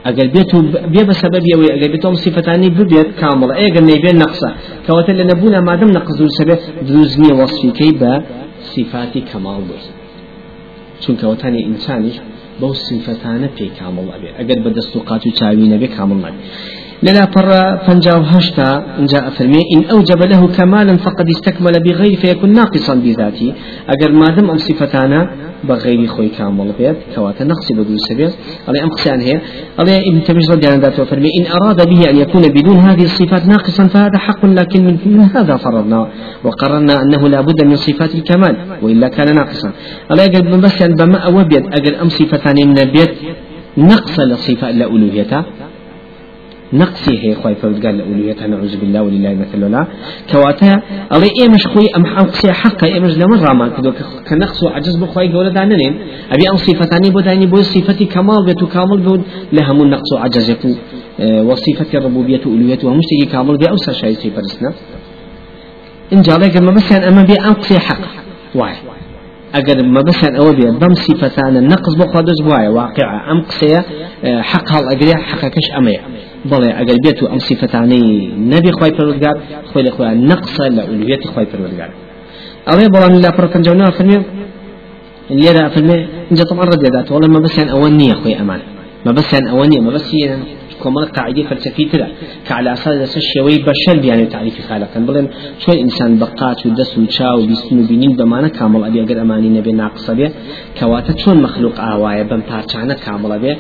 أقل 0.06 0.28
بيتو 0.28 0.62
بيا 0.94 1.04
بسبب 1.04 1.44
يوي 1.54 1.68
أقل 1.74 1.92
بيتو 1.92 2.14
صفتاني 2.14 2.70
ببيت 2.70 3.08
أي 3.52 3.68
أقل 3.68 3.84
نيبين 3.84 4.18
نقصة. 4.18 4.50
كوات 4.88 5.10
اللي 5.10 5.24
نبونا 5.24 5.60
ما 5.62 5.76
دم 5.76 5.88
نقص 5.88 6.18
سبب 6.40 6.60
دروزني 6.88 7.34
وصفي 7.34 7.72
كي 7.72 7.92
صفات 8.62 9.18
كمال 9.18 9.62
بس 9.70 9.86
چون 11.04 11.16
كواتاني 11.22 11.66
إنساني 11.66 12.12
بو 12.60 12.74
صفتانه 12.74 13.50
في 13.58 13.70
كامل 13.80 14.08
أبي. 14.16 14.30
أقل 14.42 14.60
بدستوقات 14.64 15.28
وتاوين 15.28 15.74
أبي 15.74 15.88
كامل 15.88 16.26
أبي 16.26 16.38
للا 17.04 17.26
فر 17.26 17.78
فنجا 17.86 18.16
هشتا 18.34 18.70
جاء 19.12 19.30
فرمي 19.30 19.62
إن 19.76 19.82
أوجب 19.94 20.22
له 20.24 20.48
كمالا 20.48 20.98
فقد 20.98 21.30
استكمل 21.30 21.74
بغير 21.86 22.16
فيكون 22.22 22.54
ناقصا 22.54 22.96
بذاته 22.96 23.54
أجر 23.90 24.12
ما 24.12 24.28
دام 24.36 24.50
أم 24.50 24.58
صفتانا 24.58 25.30
بغير 25.64 26.08
خوي 26.08 26.30
كامل 26.38 26.74
بيت 26.80 26.98
كواتا 27.16 27.44
نقص 27.44 27.72
بدون 27.72 27.98
سبيل 27.98 28.32
على 28.68 28.84
أم 28.84 28.90
قسان 28.90 29.20
هي 29.22 29.42
على 29.80 29.94
ابن 30.10 30.24
تميز 30.24 30.52
رضي 30.52 30.68
الله 30.68 30.88
عنه 30.88 31.06
فرمي 31.12 31.30
إن 31.40 31.46
أراد 31.58 31.90
به 31.90 32.10
أن 32.10 32.18
يكون 32.18 32.42
بدون 32.42 32.78
هذه 32.78 33.04
الصفات 33.04 33.44
ناقصا 33.48 33.84
فهذا 33.88 34.18
حق 34.18 34.46
لكن 34.46 34.86
من, 34.86 35.20
هذا 35.36 35.58
فرضنا. 35.58 36.08
وقررنا 36.44 37.02
أنه 37.02 37.28
لا 37.28 37.42
بد 37.42 37.66
من 37.66 37.76
صفات 37.76 38.16
الكمال 38.16 38.56
وإلا 38.82 39.08
كان 39.08 39.36
ناقصا. 39.36 39.72
على 40.12 40.26
أجر 40.26 40.56
بس 40.58 40.84
بما 40.84 41.18
أوبيت 41.18 41.66
أجر 41.78 42.02
أم 42.02 42.10
صفتان 42.10 42.58
النبيت 42.58 43.12
نقص 43.78 44.20
لصفة 44.20 44.72
لألوهيته 44.72 45.44
نقصي 46.74 47.20
هي 47.24 47.36
خوي 47.36 47.54
قال 47.54 48.02
أولويتها 48.02 48.48
نعوذ 48.48 48.78
بالله 48.80 49.02
ولله 49.02 49.34
مثل 49.34 49.72
لا 49.72 49.88
كواتا 50.32 50.82
الله 51.12 51.30
إيه 51.42 51.50
مش 51.50 51.68
خوي 51.68 51.88
أم 51.98 52.06
حقسي 52.06 52.52
حقا 52.54 52.88
إيه 52.88 53.00
مش 53.00 53.18
لمن 53.18 53.40
راما 53.40 53.68
كدو 53.78 53.94
كنقص 54.30 54.64
وعجز 54.64 54.96
بخوي 54.96 55.34
قولة 55.34 55.50
دانين 55.50 55.94
أبي 56.32 56.50
أم 56.52 56.56
صفتاني 56.56 57.10
بداني 57.10 57.46
بو 57.46 57.62
صفتي 57.62 58.06
كمال 58.06 58.46
بيتو 58.46 58.68
كامل 58.68 59.00
بود 59.08 59.22
لهم 59.54 59.82
النقص 59.82 60.14
وعجز 60.14 60.50
يكو 60.50 60.70
وصفة 61.20 61.98
الربوبية 61.98 62.42
أولويته 62.46 62.88
ومشتكي 62.88 63.26
كامل 63.32 63.58
بي 63.58 63.70
أوسع 63.70 63.92
شيء 63.92 64.14
سيبرسنا 64.14 64.74
إن 66.14 66.22
جالك 66.22 66.58
ما 66.58 66.72
بس 66.72 66.92
أما 66.92 67.24
بي 67.24 67.34
أنقصي 67.34 67.80
حق. 67.80 68.02
واحد 68.56 68.84
اگر 69.54 69.84
ما 69.84 70.02
بس 70.02 70.24
أو 70.24 70.54
بي 70.54 70.66
بم 70.72 70.94
صفتان 70.94 71.58
النقص 71.58 71.96
بخواد 71.96 72.26
واقع 72.46 72.70
واقعة 72.70 73.32
ام 73.32 73.42
قصية 73.42 73.86
آه 74.24 74.42
حق 74.42 74.72
هال 74.72 74.92
اجري 74.92 75.16
حقكش 75.16 75.68
امية 75.78 76.00
بڵێ 76.50 76.70
ئەگەر 76.80 76.98
بێت 77.04 77.18
و 77.24 77.26
ئەم 77.32 77.40
سیفەتانەی 77.48 78.08
نەبی 78.52 78.72
خی 78.78 78.92
پەرودگار 78.98 79.38
خۆی 79.70 79.84
لە 79.88 79.92
خۆیان 79.96 80.18
نەقسە 80.30 80.66
لە 80.78 80.84
ئولوێتی 80.90 81.28
خی 81.34 81.46
پەرودگار 81.52 81.92
ئەوێ 82.70 82.86
بەڵام 82.94 83.14
لا 83.24 83.32
پڕکەنجەونا 83.38 83.88
فەرمێ 83.98 84.20
لێرە 85.40 85.64
فەرمێ 85.74 85.98
اینجا 86.30 86.44
طبعا 86.50 86.66
ڕدێدات 86.72 87.08
وڵێ 87.14 87.28
مە 87.34 87.40
بەسیان 87.46 87.68
ئەوە 87.74 87.88
نییە 88.00 88.16
خۆی 88.22 88.36
ئەمان. 88.40 88.62
ما 89.06 89.12
بس 89.12 89.34
أن 89.34 89.48
أواني 89.48 89.80
ما 89.80 89.92
بس 89.92 90.16
هي 90.16 90.38
كمال 90.84 91.06
قاعدة 91.06 91.44
فلسفية 91.44 92.08
كعلى 92.48 92.74
أساس 92.74 93.18
الشيوي 93.18 93.58
بشر 93.58 94.06
يعني 94.06 94.26
تعريف 94.26 94.62
خالقا 94.70 95.00
بلن 95.00 95.28
شو 95.60 95.72
الإنسان 95.72 96.20
بقات 96.20 96.66
ودس 96.66 96.98
وشاو 96.98 97.46
بيستن 97.46 97.80
وبينين 97.80 98.16
بمعنى 98.16 98.50
كامل 98.50 98.84
أبي 98.84 99.02
أجر 99.02 99.22
أماني 99.22 99.50
نبي 99.50 99.72
ناقص 99.72 100.10
أبي 100.10 100.30
كواتا 100.80 101.18
شون 101.18 101.42
مخلوق 101.42 101.80
آوايا 101.80 102.24
بم 102.24 102.42
بارشانا 102.50 102.94
كامل 102.94 103.32
أبي 103.32 103.58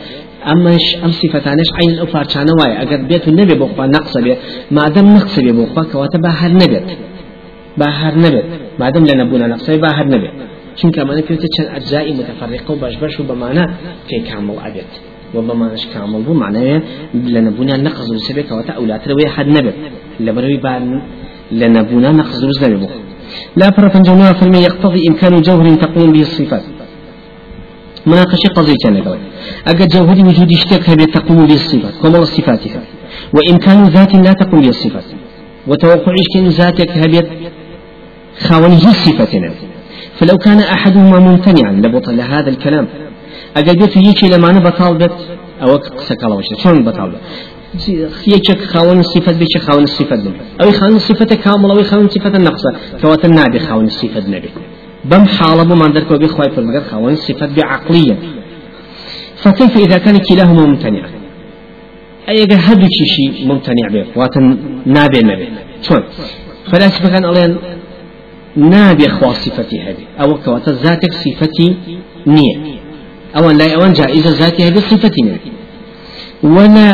أماش 0.48 0.86
أم 1.06 1.12
صفتانش 1.12 1.70
عين 1.78 2.00
أو 2.00 2.06
بارشانا 2.06 2.52
وايا 2.60 2.82
أجر 2.82 3.02
بيت 3.10 3.28
النبي 3.28 3.56
بقى 3.56 3.88
نقص 3.88 4.18
أبي 4.18 4.36
ما 4.72 4.88
دام 4.90 5.16
نقص 5.16 5.38
أبي 5.40 5.52
بقى 5.52 5.86
كواتا 5.92 6.18
باهر 6.18 6.52
نبت 6.52 6.98
باهر 7.78 8.14
نبت 8.24 8.46
ما 8.80 8.90
دام 8.90 9.06
لنا 9.06 9.24
بونا 9.24 9.48
نقص 9.48 9.70
أبي 9.70 9.82
باهر 9.82 10.08
نبت 10.08 10.32
چونکە 10.80 10.98
ئەمانە 11.02 11.22
پێوتە 11.28 11.48
چەند 11.56 11.70
ئەجزایی 11.74 12.14
متفرقة 12.20 12.72
و 12.74 12.76
باش 12.82 12.96
باش 13.02 13.20
و 13.20 13.24
بەمانە 13.30 13.64
پێ 14.08 14.18
کامل 14.30 14.58
ئەبێت 14.66 14.92
وبمانش 15.36 15.84
كامل 15.94 16.22
بو 16.28 16.34
معناه 16.34 16.82
لنبونا 17.34 17.76
نقص 17.88 18.08
رسبك 18.18 18.52
وتا 18.52 18.74
أولاد 18.80 19.02
روي 19.10 19.28
حد 19.36 19.48
نبت 19.58 19.76
لبروي 20.26 20.58
بعد 20.58 20.82
لنبونا 21.52 22.10
نقص 22.12 22.40
رسبك 22.50 22.90
لا 23.60 23.68
فرق 23.76 23.98
جماعة 24.08 24.42
يقتضي 24.68 25.02
إمكان 25.10 25.34
جوهر 25.48 25.68
تقوم 25.84 26.12
به 26.16 26.22
الصفات 26.28 26.64
مناقشة 28.06 28.50
قضية 28.56 28.76
كان 28.84 28.98
قال 29.04 29.20
أجد 29.68 29.88
جوهر 29.88 30.28
وجود 30.28 30.52
اشتك 30.52 30.90
هبه 30.90 31.06
تقوم 31.06 31.48
به 31.48 31.54
الصفات 31.54 31.94
كما 32.04 32.26
صفاتها 32.26 32.82
وإمكان 33.34 33.88
ذات 33.88 34.16
لا 34.16 34.34
تقوم 34.34 34.62
به 34.62 34.70
الصفات 34.70 35.04
وتوقع 35.68 36.16
كان 36.34 36.48
ذاتك 36.48 36.92
هبه 36.92 37.24
خاونه 38.40 38.80
صفتنا 39.06 39.52
فلو 40.18 40.38
كان 40.38 40.60
أحدهما 40.60 41.20
ممتنعا 41.20 41.72
لبطل 41.72 42.22
هذا 42.22 42.50
الكلام. 42.50 42.88
أجل 43.58 43.76
بيت 43.76 43.98
يجي 43.98 44.30
لما 44.30 44.60
بطالبت 44.60 45.12
أو 45.62 45.76
قصك 45.76 46.24
الله 46.24 46.36
وشي 46.36 46.56
شلون 46.64 46.84
بطالبت 46.84 47.18
يجيك 48.28 48.62
خاون 48.74 49.00
الصفة 49.00 49.32
بيش 49.32 49.58
خاون 49.68 49.84
الصفة 49.84 50.34
أو 50.64 50.72
خاون 50.72 50.96
الصفة 50.96 51.26
كاملة 51.26 51.74
أو 51.74 51.84
خاون 51.84 52.06
الصفة 52.06 52.30
النقصة 52.30 52.72
كوات 53.02 53.26
النبي 53.26 53.60
خاون 53.60 53.86
الصفة 53.86 54.20
نبي 54.28 54.50
بم 55.06 55.26
حالة 55.26 55.64
بما 55.64 55.88
درك 55.88 56.12
وبي 56.12 56.28
خواي 56.28 56.50
فرقت 56.50 56.88
خاون 56.92 57.14
الصفة 57.14 57.50
بعقلية 57.56 58.18
فكيف 59.36 59.78
إذا 59.78 59.98
كان 59.98 60.18
كلاهما 60.18 60.66
ممتنعا 60.66 61.10
أي 62.30 62.44
هدو 62.44 62.88
شيء 63.16 63.48
ممتنع 63.48 63.88
به 63.94 64.06
واتن 64.16 64.58
نابي 64.86 65.20
نبي 65.20 65.48
شلون 65.82 66.04
فلاسفة 66.72 67.10
كان 67.10 67.26
الله 67.26 67.58
نابي 68.56 69.10
خوا 69.10 69.34
صفتي 69.34 69.82
هذه 69.82 70.06
أو 70.22 70.38
كوات 70.38 70.70
ذاتك 70.70 71.14
صفتي 71.14 71.76
نية 72.28 72.58
أو 73.38 73.50
لا 73.50 73.76
أوان 73.76 73.94
جائزة 73.94 74.30
ذاتي 74.30 74.64
هذه 74.68 74.80
صفتي 74.80 75.22
نية 75.22 75.40
ولا 76.44 76.88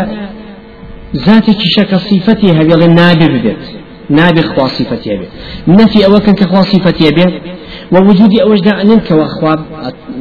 ذاتك 1.16 1.58
شك 1.76 1.96
صفتي 1.96 2.52
هذه 2.52 2.86
نابي 2.86 3.28
ببيت 3.28 3.64
نابي 4.10 4.42
خوا 4.42 4.68
صفتي 4.68 5.16
هذه 5.16 5.28
نفي 5.68 6.06
أو 6.06 6.20
كان 6.20 6.36
كخوا 6.36 6.62
صفتي 6.62 7.08
هذه 7.08 7.42
ووجودي 7.92 8.42
أوج 8.44 8.60
دا 8.60 8.82
أن 8.82 9.00
كوا 9.00 9.24
خوا 9.24 9.56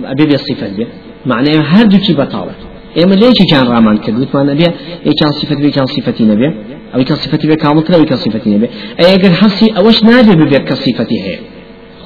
أبي 0.04 0.26
بصفة 0.26 0.68
به 0.76 0.86
معناه 1.26 1.60
هردو 1.60 1.98
كي 1.98 2.12
بطالة 2.12 2.54
إما 3.02 3.14
ليش 3.14 3.38
كان 3.50 3.66
رامان 3.66 3.96
كدوت 3.96 4.34
ما 4.34 4.42
نبي 4.42 4.66
إيه 5.06 5.12
كان 5.20 5.30
صفة 5.40 5.56
بي 5.56 5.70
كان 5.70 5.86
صفتي 5.86 6.24
نبي 6.24 6.48
أو 6.94 7.04
كان 7.04 7.16
صفتي 7.16 7.46
بي 7.48 7.56
كامل 7.56 7.94
أو 7.94 8.04
كان 8.04 8.16
صفتي 8.16 8.50
نبي 8.54 8.68
أي 9.00 9.14
أجر 9.14 9.32
حسي 9.40 9.66
أوش 9.76 10.04
نابي 10.04 10.34
ببيت 10.40 10.64
كصفتي 10.68 11.18
هي 11.24 11.38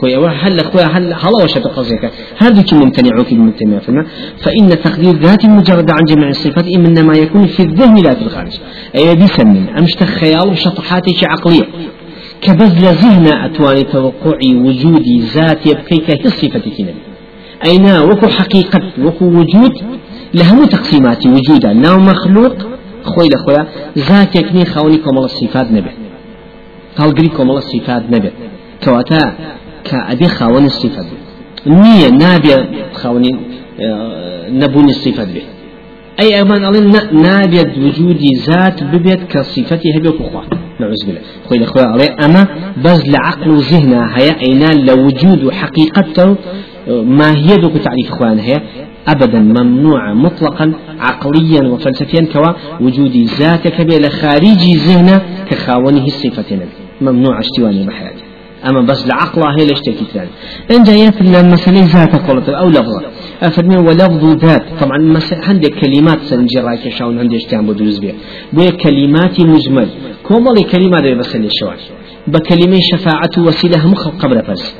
خويا 0.01 0.29
هل 0.43 0.65
خويا 0.65 0.87
هل 0.87 1.05
هلا 1.23 1.45
وش 1.45 1.55
تقصيك 1.55 2.11
هذا 2.39 2.63
كي 2.63 2.75
ممتنع 2.77 3.21
وكي 3.21 3.35
ممتنع 3.35 3.79
فما 3.79 4.07
فإن 4.43 4.69
تقدير 4.69 5.15
ذات 5.25 5.47
مجرد 5.47 5.91
عن 5.91 6.05
جميع 6.09 6.29
الصفات 6.29 6.67
إنما 6.77 7.17
يكون 7.17 7.47
في 7.47 7.63
الذهن 7.63 7.97
لا 8.03 8.15
في 8.15 8.23
الخارج. 8.23 8.59
أي 8.95 9.17
بيسمن 9.17 9.69
أمشت 9.79 10.05
خيال 10.05 10.49
وشطحاتي 10.49 11.27
عقلية 11.27 11.67
كبذل 12.43 12.85
ذهن 12.85 13.27
أتواني 13.27 13.85
توقعي 13.85 14.55
وجودي 14.55 15.21
ذاتي 15.35 15.75
بكيك 15.75 16.11
هي 16.11 16.17
صفتي 16.31 16.83
نبي 16.83 16.95
أين 17.65 17.87
وكو 18.11 18.27
حقيقة 18.27 18.83
وكو 19.05 19.25
وجود؟ 19.25 19.75
لهم 20.35 20.65
تقسيمات 20.65 21.27
وجودا. 21.27 21.73
ناو 21.73 21.99
مخلوق 21.99 22.57
خوي 23.03 23.29
لخويا 23.29 23.67
ذاتك 23.99 24.53
ني 24.55 24.65
خوني 24.65 24.97
كمال 24.97 25.25
الصفات 25.25 25.73
نبي. 25.73 25.91
قال 26.99 27.15
قري 27.15 27.29
كمال 27.29 27.57
الصفات 27.57 28.03
نبي. 28.11 28.31
كواتا 28.85 29.35
كأبي 29.85 30.29
خاون 30.29 30.65
الصفات 30.65 31.07
نية 31.67 32.09
نابي 32.09 32.55
خاوني 32.95 33.37
آه، 33.81 34.49
نبوني 34.51 34.91
الصفات 34.91 35.29
به 35.29 35.43
أي 36.21 36.41
أمان 36.41 36.65
الله 36.65 37.13
نابي 37.13 37.61
وجودي 37.85 38.31
ذات 38.47 38.85
ببيت 38.85 39.23
كصفتها 39.33 39.99
بكخوا 40.05 40.41
نعوذ 40.81 41.07
بالله. 41.07 41.21
خوي 41.49 41.59
الأخوة 41.59 41.83
عليه 41.83 42.17
أما 42.25 42.47
بز 42.77 43.09
لعقل 43.09 43.51
وذهنها 43.51 44.19
هي 44.19 44.29
أين 44.47 44.87
لوجود 44.87 45.51
حقيقته 45.51 46.37
ما 46.89 47.37
هي 47.37 47.57
دوك 47.57 47.73
تعريف 47.73 48.09
إخوان 48.13 48.39
هي 48.39 48.55
أبدا 49.09 49.39
ممنوع 49.39 50.15
مطلقا 50.15 50.73
عقليا 51.01 51.63
وفلسفيا 51.63 52.27
كوا 52.33 52.53
وجود 52.81 53.17
ذاتك 53.17 53.81
بلا 53.81 54.09
خارج 54.09 54.63
ذهنه 54.87 55.23
كخاونه 55.51 56.07
الصفتين 56.07 56.61
ممنوع 57.01 57.41
اشتواني 57.41 57.87
بحياته 57.87 58.23
أما 58.69 58.81
بس 58.81 59.07
العقل 59.07 59.43
هي 59.43 59.67
ليش 59.67 59.81
تكتان 59.81 60.27
إن 60.71 60.83
جاية 60.83 61.11
في 61.11 61.21
المسألة 61.21 61.85
ذات 61.85 62.17
قولت 62.31 62.49
أو 62.49 62.69
لفظة. 62.69 63.03
أفرمي 63.43 63.77
ولفظ 63.77 64.25
ذات. 64.45 64.65
طبعا 64.81 65.19
عندك 65.49 65.75
كلمات 65.81 66.21
سنجي 66.21 66.59
رايك 66.61 66.89
شاون 66.89 67.19
عندي 67.19 67.37
اشتيان 67.37 67.67
بدوز 67.67 67.99
بيه 67.99 68.15
بيه 68.53 68.71
كلمات 68.71 69.41
مجمل. 69.41 69.89
كومالي 70.23 70.63
كلمات 70.63 71.19
بس 71.19 71.37
اللي 71.37 71.49
شوان. 71.61 71.77
بكلمة 72.27 72.79
شفاعة 72.93 73.35
وسيلة 73.39 73.87
مخل 73.87 74.11
قبل 74.11 74.43
فرس. 74.47 74.77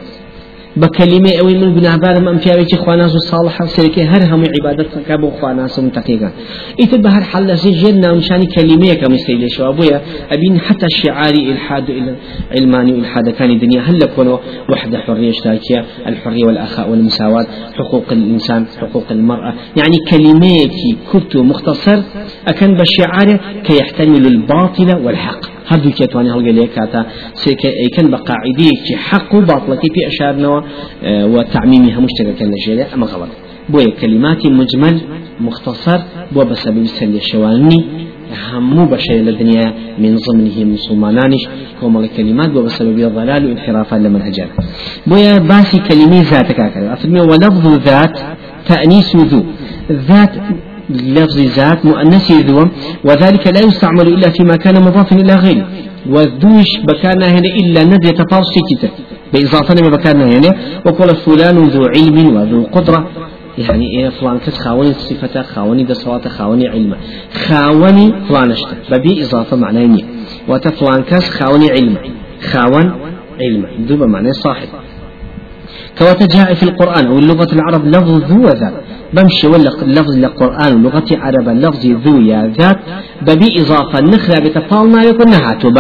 بكلمة 0.81 1.31
أو 1.41 1.47
من 1.47 1.75
بنابار 1.75 2.21
من 2.21 2.39
في 2.39 2.55
أبيك 2.55 2.75
خواناس 2.75 3.15
الصالحة 3.15 3.67
سيرك 3.67 3.99
هر 3.99 4.23
هم 4.35 4.45
عبادة 4.61 4.89
كابو 5.09 5.31
خواناس 5.31 5.79
متقيقا 5.79 6.31
إذا 6.79 6.97
بهر 6.97 7.23
حل 7.23 7.59
سجلنا 7.59 8.13
مشان 8.13 8.45
كلمة 8.45 8.95
كم 8.95 9.13
يستيل 9.15 9.51
شو 9.51 9.69
أبويا 9.69 10.01
أبين 10.31 10.61
حتى 10.61 10.87
الشعاري 10.87 11.53
إلحاد 11.53 12.17
علماني 12.53 12.91
إلحاد 12.91 13.29
كان 13.31 13.51
الدنيا 13.51 13.81
هل 13.81 14.05
كونوا 14.17 14.39
وحدة 14.71 14.99
حرية 14.99 15.31
اشتراكية 15.31 15.85
الحرية 16.07 16.45
والأخاء 16.47 16.91
والمساواة 16.91 17.47
حقوق 17.79 18.05
الإنسان 18.13 18.67
حقوق 18.81 19.05
المرأة. 19.11 19.55
يعني 19.77 19.97
كلمات 20.11 20.75
كتب 21.13 21.41
مختصر 21.41 22.03
أكن 22.49 22.75
بشعاره 22.75 23.41
كيحتمل 23.65 24.27
الباطل 24.27 24.95
والحق. 25.05 25.60
هەردوو 25.71 25.93
کێتوانی 25.99 26.31
هەڵگە 26.35 26.53
لێ 26.59 26.67
کاتا 26.77 27.03
سێکە 27.43 27.71
ئەیکەن 27.81 28.07
بە 28.13 28.19
قاعدەیەکی 28.29 28.95
حق 29.09 29.31
و 29.35 29.41
باڵەکەی 29.49 29.91
پێ 29.95 30.03
ئەشارنەوە 30.09 30.61
و 31.33 31.37
تعمیمی 31.55 31.91
هەموو 31.97 32.13
شتێکەکەن 32.15 32.49
لەژێرێ 32.55 32.85
ئەمە 32.93 33.07
غەڵەت. 33.13 33.33
بۆیە 33.73 33.91
کلماتی 34.01 34.49
مجمل 34.61 34.97
مختصر 35.47 36.01
بۆ 36.35 36.43
بەسەبی 36.51 36.91
سەرلێشەوانی 36.97 37.81
همو 38.51 38.87
بشر 38.87 39.15
لدنيا 39.15 39.67
من 39.99 40.17
ضمنه 40.17 40.65
مسلمانانش 40.65 41.43
كومل 41.81 42.05
الكلمات 42.05 42.51
وبسبب 42.57 42.99
الضلال 42.99 43.43
والانحرافات 43.47 44.01
لمنهجات 44.01 44.49
بويا 45.07 45.39
باسي 45.39 45.79
كلمة 45.89 46.23
ذاتك 46.23 46.61
هكذا 46.61 46.93
أفرمي 46.93 47.21
ولفظ 47.21 47.65
ذات 47.89 48.19
تأنيس 48.69 49.17
ذو 49.17 49.45
ذات 50.09 50.33
لفظ 50.91 51.39
ذات 51.41 51.87
مؤنث 51.87 52.33
ذو 52.33 52.69
وذلك 53.05 53.47
لا 53.47 53.61
يستعمل 53.61 54.09
إلا 54.09 54.31
فيما 54.31 54.57
كان 54.57 54.83
مضافا 54.83 55.17
إلى 55.17 55.35
غيره 55.35 55.67
والذوش 56.11 56.71
بكان 56.89 57.23
هنا 57.23 57.51
إلا 57.61 57.85
ند 57.85 58.05
يتفاوت 58.05 58.45
كتاب. 58.71 58.91
بإضافة 59.33 59.75
ما 59.83 59.89
بكان 59.97 60.21
هنا 60.21 60.55
وقال 60.87 61.17
فلان 61.17 61.59
ذو 61.59 61.87
علم 61.87 62.37
وذو 62.37 62.63
قدرة. 62.73 63.09
يعني 63.59 63.87
إيه 63.97 64.09
فلان 64.09 64.39
كس 64.39 64.59
خاوني 64.59 64.93
صفة 64.93 65.43
خاوني 65.43 65.85
دسوات 65.85 66.29
خاوني 66.29 66.69
علم. 66.69 66.97
خاوني 67.47 68.13
فلان 68.29 68.51
اشتا 68.51 68.77
ببي 68.91 69.25
إضافة 69.25 69.57
معناه 69.57 69.99
وتفلان 70.49 71.03
كس 71.03 71.31
خاوني 71.31 71.71
علم. 71.71 71.97
خاون 72.51 72.93
علم. 73.41 73.67
ذو 73.87 73.97
بمعنى 73.97 74.33
صاحب. 74.33 74.69
كوات 75.99 76.23
جاء 76.37 76.55
في 76.55 76.63
القرآن 76.63 77.07
أو 77.07 77.19
اللغة 77.19 77.49
العرب 77.53 77.87
لفظ 77.87 78.33
ذو 78.33 78.45
ذات 78.45 78.73
بمشي 79.15 79.47
ولا 79.47 79.71
لفظ 79.83 80.15
القرآن 80.25 80.83
لغة 80.83 81.09
عرب 81.11 81.49
لفظ 81.49 81.87
ذو 81.87 82.21
يا 82.21 82.53
ذات 82.59 82.79
ببي 83.27 83.49
إضافة 83.61 84.01
نخرى 84.01 84.41
بتفال 84.41 84.89
ما 84.95 85.03
يكون 85.05 85.31
نهاتو 85.31 85.71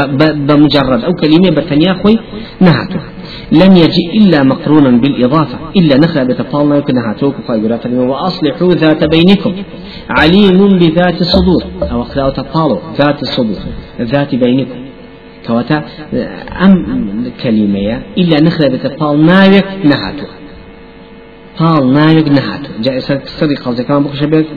بمجرد 0.48 1.04
أو 1.04 1.12
كلمة 1.20 1.50
بتنيا 1.56 1.92
خوي 2.02 2.18
نهاتو 2.60 2.98
لم 3.52 3.72
يجي 3.76 4.04
إلا 4.18 4.42
مقرونا 4.42 4.90
بالإضافة 5.02 5.58
إلا 5.76 5.94
نخرى 5.98 6.24
بتفال 6.24 6.66
ما 6.66 6.76
يكون 6.76 6.94
نهاتو 6.94 7.32
كفايقرا 7.32 7.78
وأصلحوا 8.10 8.74
ذات 8.74 9.04
بينكم. 9.04 9.52
عليم 10.10 10.58
بذات 10.78 11.20
الصدور. 11.20 11.62
أو 11.90 12.02
أخلاق 12.02 12.32
تفالوا 12.32 12.78
ذات 12.98 13.22
الصدور. 13.22 13.60
ذات 14.00 14.34
بينكم. 14.34 14.80
كواتا 15.46 15.84
أم 16.64 16.74
كلمة 17.42 18.02
إلا 18.18 18.40
نخرى 18.40 18.68
بتفال 18.68 19.26
ناوك 19.26 19.64
نهاتو 19.84 20.26
طال 21.60 21.92
نايق 21.92 22.28
نهات 22.28 22.60
جاء 22.82 22.98
قصدي 23.66 23.84
كمان 23.84 24.02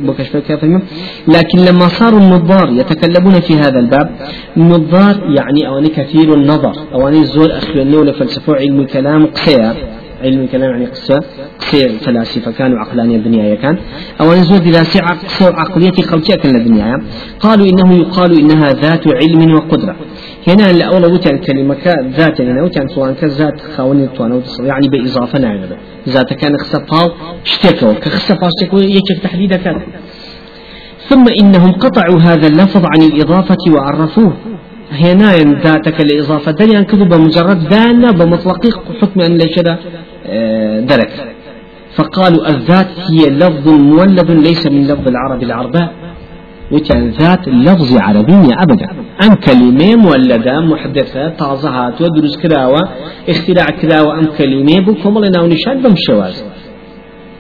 بكش 0.08 0.32
بك 0.36 0.50
لكن 1.28 1.58
لما 1.60 1.88
صاروا 1.88 2.20
النظار 2.20 2.70
يتكلمون 2.70 3.40
في 3.40 3.54
هذا 3.54 3.80
الباب 3.80 4.10
النظار 4.58 5.16
يعني 5.38 5.68
أواني 5.68 5.90
كثير 5.90 6.34
النظر 6.34 6.74
أواني 6.94 7.26
زور 7.26 7.58
أخواني 7.58 7.96
ولا 7.98 8.12
فلسفة 8.12 8.56
علم 8.56 8.80
الكلام 8.80 9.26
قصير. 9.26 9.74
علم 10.24 10.42
الكلام 10.42 10.72
يعني 10.72 10.86
قصة 10.86 11.20
قصة 11.60 11.88
فلاسفة 11.88 12.52
كانوا 12.52 12.80
عقلانية 12.80 13.18
الدنيا 13.18 13.56
كان. 13.56 13.78
أو 14.22 14.34
نزول 14.34 14.60
دراسة 14.60 15.00
قصة 15.00 15.46
عقلية 15.46 15.92
خلقية 15.92 16.36
كان 16.36 16.56
الدنيا 16.56 17.04
قالوا 17.40 17.66
إنه 17.66 17.96
يقال 17.96 18.40
إنها 18.40 18.70
ذات 18.70 19.04
علم 19.08 19.56
وقدرة. 19.56 19.96
هنا 20.48 20.72
الأول 20.72 21.06
وتن 21.06 21.38
كلمة 21.38 21.76
ذات 22.18 22.42
هنا 22.42 22.64
وتن 22.64 22.88
سواء 22.88 23.14
كذات 23.14 23.62
خاوني 23.78 24.08
توانو 24.08 24.42
يعني 24.60 24.88
بإضافة 24.88 25.40
نعم 25.40 25.60
ذات 26.10 26.34
كان 26.34 26.58
طال 26.92 27.12
اشتكوا 27.46 27.94
كخصة 27.94 28.36
فاشتكوا 28.36 28.80
يكف 28.80 29.24
تحديد 29.24 29.54
كان. 29.54 29.82
ثم 31.10 31.26
إنهم 31.40 31.72
قطعوا 31.72 32.20
هذا 32.20 32.48
اللفظ 32.48 32.86
عن 32.86 33.02
الإضافة 33.02 33.58
وعرفوه. 33.70 34.34
هنا 34.92 35.36
ذاتك 35.38 36.02
الإضافة 36.02 36.52
دليل 36.52 36.84
كذب 36.84 37.10
بمجرد 37.10 37.70
دانا 37.70 38.12
بمطلق 38.12 38.68
حكم 39.02 39.22
أن 39.22 39.38
ليش 39.38 39.60
آه، 40.26 40.80
درك. 40.80 41.36
فقالوا 41.96 42.50
الذات 42.50 42.88
هي 43.10 43.30
لفظ 43.30 43.68
مولد 43.68 44.32
ليس 44.32 44.68
من 44.68 44.84
لفظ 44.88 45.08
العرب 45.08 45.44
العرباء. 45.44 45.94
وكان 46.72 47.10
ذات 47.10 47.48
لفظ 47.48 47.98
عربية 47.98 48.54
أبدا. 48.64 49.03
أم 49.26 49.36
كلمة 49.36 49.96
مولدة 49.96 50.60
محدثة 50.62 51.30
طازهات 51.30 52.02
ودرس 52.02 52.38
كراوة 52.38 52.82
اختراع 53.30 53.66
كراوة 53.66 54.20
أم 54.20 54.26
كلمة 54.38 54.80
بكم 54.80 55.18
الله 55.18 55.48
نشان 55.48 55.82
بمشواز 55.82 56.46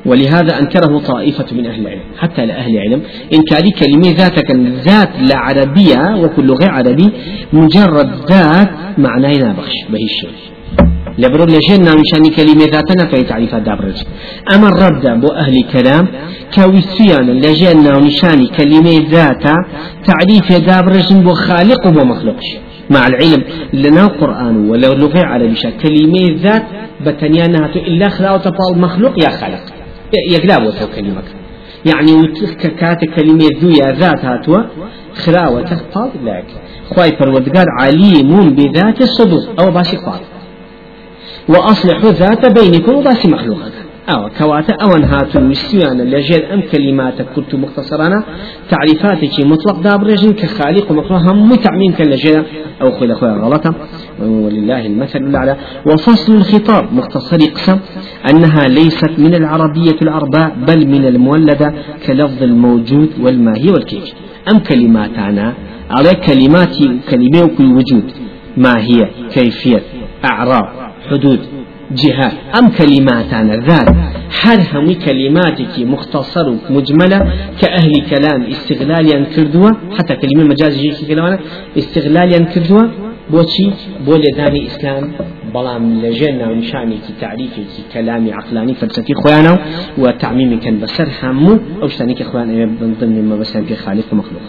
ولهذا 0.05 0.59
أنكره 0.59 0.99
طائفة 0.99 1.45
من 1.51 1.65
أهل 1.65 1.81
العلم 1.81 2.01
حتى 2.17 2.45
لأهل 2.45 2.71
العلم 2.77 3.01
إنكار 3.33 3.69
كلمة 3.69 4.11
ذاتك 4.17 4.51
ذات 4.85 5.09
لا 5.19 5.37
عربية 5.37 6.15
وكل 6.23 6.51
غير 6.51 6.69
عربي 6.69 7.09
مجرد 7.53 8.09
ذات 8.29 8.69
معناه 8.97 9.37
نابخش 9.37 9.73
به 9.89 10.03
الشيء. 10.03 10.52
لبرو 11.17 11.45
لجن 11.45 11.83
نامشاني 11.83 12.29
كلمة 12.29 12.65
ذاتنا 12.65 13.05
في 13.11 13.23
تعريف 13.23 13.55
دابرج 13.55 14.03
أما 14.55 14.67
الرد 14.69 15.19
بو 15.21 15.27
أهل 15.27 15.63
كلام 15.73 16.07
كويسيان 16.55 17.29
لجن 17.29 17.83
نامشاني 17.83 18.47
كلمة 18.47 19.09
ذاتا 19.09 19.55
تعريف 20.05 20.65
دابرج 20.67 21.13
بو 21.13 21.33
خالق 21.33 21.87
وبو 21.87 22.03
مخلوقش 22.03 22.49
مع 22.89 23.07
العلم 23.07 23.43
لنا 23.73 24.07
قرآن 24.07 24.69
ولا 24.69 24.87
لغة 24.87 25.25
عربية 25.25 25.69
كلمة 25.83 26.35
ذات 26.43 26.63
بتنيانها 27.05 27.65
إلا 27.75 28.09
خلاوة 28.09 28.37
تبال 28.37 28.81
مخلوق 28.81 29.19
يا 29.23 29.29
خالق. 29.29 29.63
يقلاب 30.29 30.65
وتو 30.65 30.87
كلمة 30.95 31.23
يعني 31.85 32.27
كات 32.79 33.05
كلمة 33.15 33.45
ذو 33.61 33.69
يا 33.69 33.91
ذات 33.91 34.25
هاتوا 34.25 34.61
خلاوة 35.25 35.61
تخطاب 35.61 36.11
لك 36.23 36.45
خواي 36.89 37.11
پروردگار 37.11 37.65
عليم 37.79 38.55
بذات 38.55 39.01
الصدور 39.01 39.41
أو 39.59 39.71
باشي 39.71 39.97
قال 39.97 40.19
وأصلحوا 41.49 42.11
ذات 42.11 42.59
بينكم 42.59 42.95
وباسي 42.95 43.27
مخلوقك 43.27 43.73
أو 44.09 44.29
كواتا 44.39 44.73
أون 44.73 45.03
هاتو 45.03 45.39
وستيانا 45.39 46.03
لجل 46.03 46.43
أم 46.43 46.61
كلمات 46.71 47.21
كنت 47.21 47.55
مختصرانا. 47.55 48.23
تعريفاتك 48.69 49.45
مطلق 49.45 49.79
دابرجن 49.81 50.33
كخالق 50.33 50.91
ومخلوق 50.91 51.21
هم 51.21 51.55
تعميم 51.55 51.91
كاللجل 51.91 52.43
أو 52.81 52.91
خل 52.91 53.11
أخويا 53.11 53.31
غلطة. 53.31 53.75
ولله 54.21 54.85
المثل 54.85 55.19
الأعلى. 55.19 55.57
وفصل 55.87 56.35
الخطاب 56.35 56.93
مختصر 56.93 57.37
قسم 57.37 57.77
أنها 58.29 58.67
ليست 58.67 59.13
من 59.17 59.35
العربية 59.35 59.97
العرباء 60.01 60.55
بل 60.67 60.87
من 60.87 61.05
المولدة 61.05 61.73
كلفظ 62.07 62.43
الموجود 62.43 63.09
والماهي 63.21 63.69
والكيف 63.71 64.13
أم 64.51 64.59
كلماتنا 64.59 65.53
على 65.91 66.11
كلمات 66.27 66.77
كلمة 67.09 67.57
وجود. 67.77 68.11
ما 68.57 68.73
هي 68.79 69.09
كيفية 69.33 69.81
أعراب 70.25 70.92
حدود 71.09 71.39
جهات 71.91 72.33
أم 72.57 72.67
كلماتنا 72.77 73.55
ذات. 73.67 73.89
هر 74.41 74.59
همي 74.73 74.95
كلماتك 74.95 75.79
مختصر 75.79 76.47
مجملة 76.69 77.19
كأهل 77.61 77.93
كلام 78.09 78.41
استغلاليا 78.43 79.25
كردوا 79.35 79.71
حتى 79.97 80.15
كلمة 80.15 80.43
مجاز 80.43 80.77
جيكي 80.77 81.05
كلامنا 81.05 81.39
استغلاليا 81.77 82.39
كردوا 82.39 82.83
بوشي 83.31 83.71
بولي 84.05 84.29
داني 84.37 84.67
إسلام 84.67 85.11
بلام 85.53 85.83
لجنا 86.01 86.45
ونشاني 86.49 86.97
كي 87.05 87.13
تعريفي 87.21 87.61
كي 87.71 87.83
كلامي 87.93 88.33
عقلاني 88.33 88.73
فلسفي 88.73 89.13
خوانه 89.13 89.59
وتعميمي 89.97 90.57
كان 90.57 90.79
بسر 90.79 91.07
همو 91.23 91.59
أو 91.81 91.87
شتاني 91.87 92.13
كخوانه 92.13 92.69
ضمن 93.01 93.29
ما 93.29 93.35
بسان 93.35 93.63
في 93.65 93.75
خالق 93.75 94.07
ومخلوق 94.11 94.41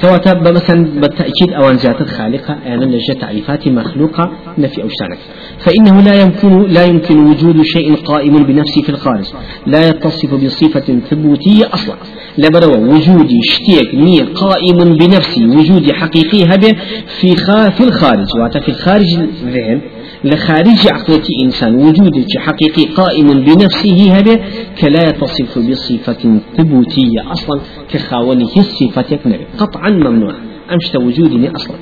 كواتب 0.00 0.48
مثلا 0.48 1.00
بالتأكيد 1.00 1.52
أو 1.52 1.72
زيادة 1.72 2.04
خالقة 2.04 2.58
يعني 2.64 2.86
لجة 2.86 3.12
تعريفات 3.20 3.68
مخلوقة 3.68 4.30
نفي 4.58 4.82
أو 4.82 4.88
شانك 4.88 5.18
فإنه 5.58 6.00
لا 6.00 6.20
يمكن 6.22 6.62
لا 6.62 6.84
يمكن 6.84 7.18
وجود 7.18 7.62
شيء 7.62 7.94
قائم 7.94 8.42
بنفسه 8.42 8.82
في 8.82 8.88
الخارج. 8.88 9.24
لا 9.66 9.88
يتصف 9.88 10.34
بصفة 10.34 11.00
ثبوتية 11.10 11.66
أصلا. 11.74 11.96
لبرو 12.38 12.94
وجود 12.94 13.28
شتيك 13.42 13.94
ني 13.94 14.22
قائم 14.22 14.96
بنفسه 14.96 15.46
وجود 15.46 15.92
حقيقي 15.92 16.44
هبه 16.44 16.76
في 17.20 17.36
في 17.70 17.84
الخارج. 17.84 18.26
وات 18.40 18.58
في 18.58 18.68
الخارج 18.68 19.14
الذهن 19.14 19.80
لخارج 20.24 20.88
عقلة 20.88 21.22
إنسان 21.44 21.74
وجود 21.74 22.24
حقيقي 22.38 22.84
قائم 22.84 23.26
بنفسه 23.26 24.12
هذا 24.12 24.40
كلا 24.80 25.08
يتصف 25.08 25.58
بصفة 25.58 26.40
ثبوتية 26.56 27.32
أصلا 27.32 27.60
كخاونة 27.90 28.50
الصفة 28.56 29.18
قطعا 29.58 29.90
ممنوع. 29.90 30.34
أمشت 30.72 30.96
وجودني 30.96 31.50
أصلا. 31.56 31.76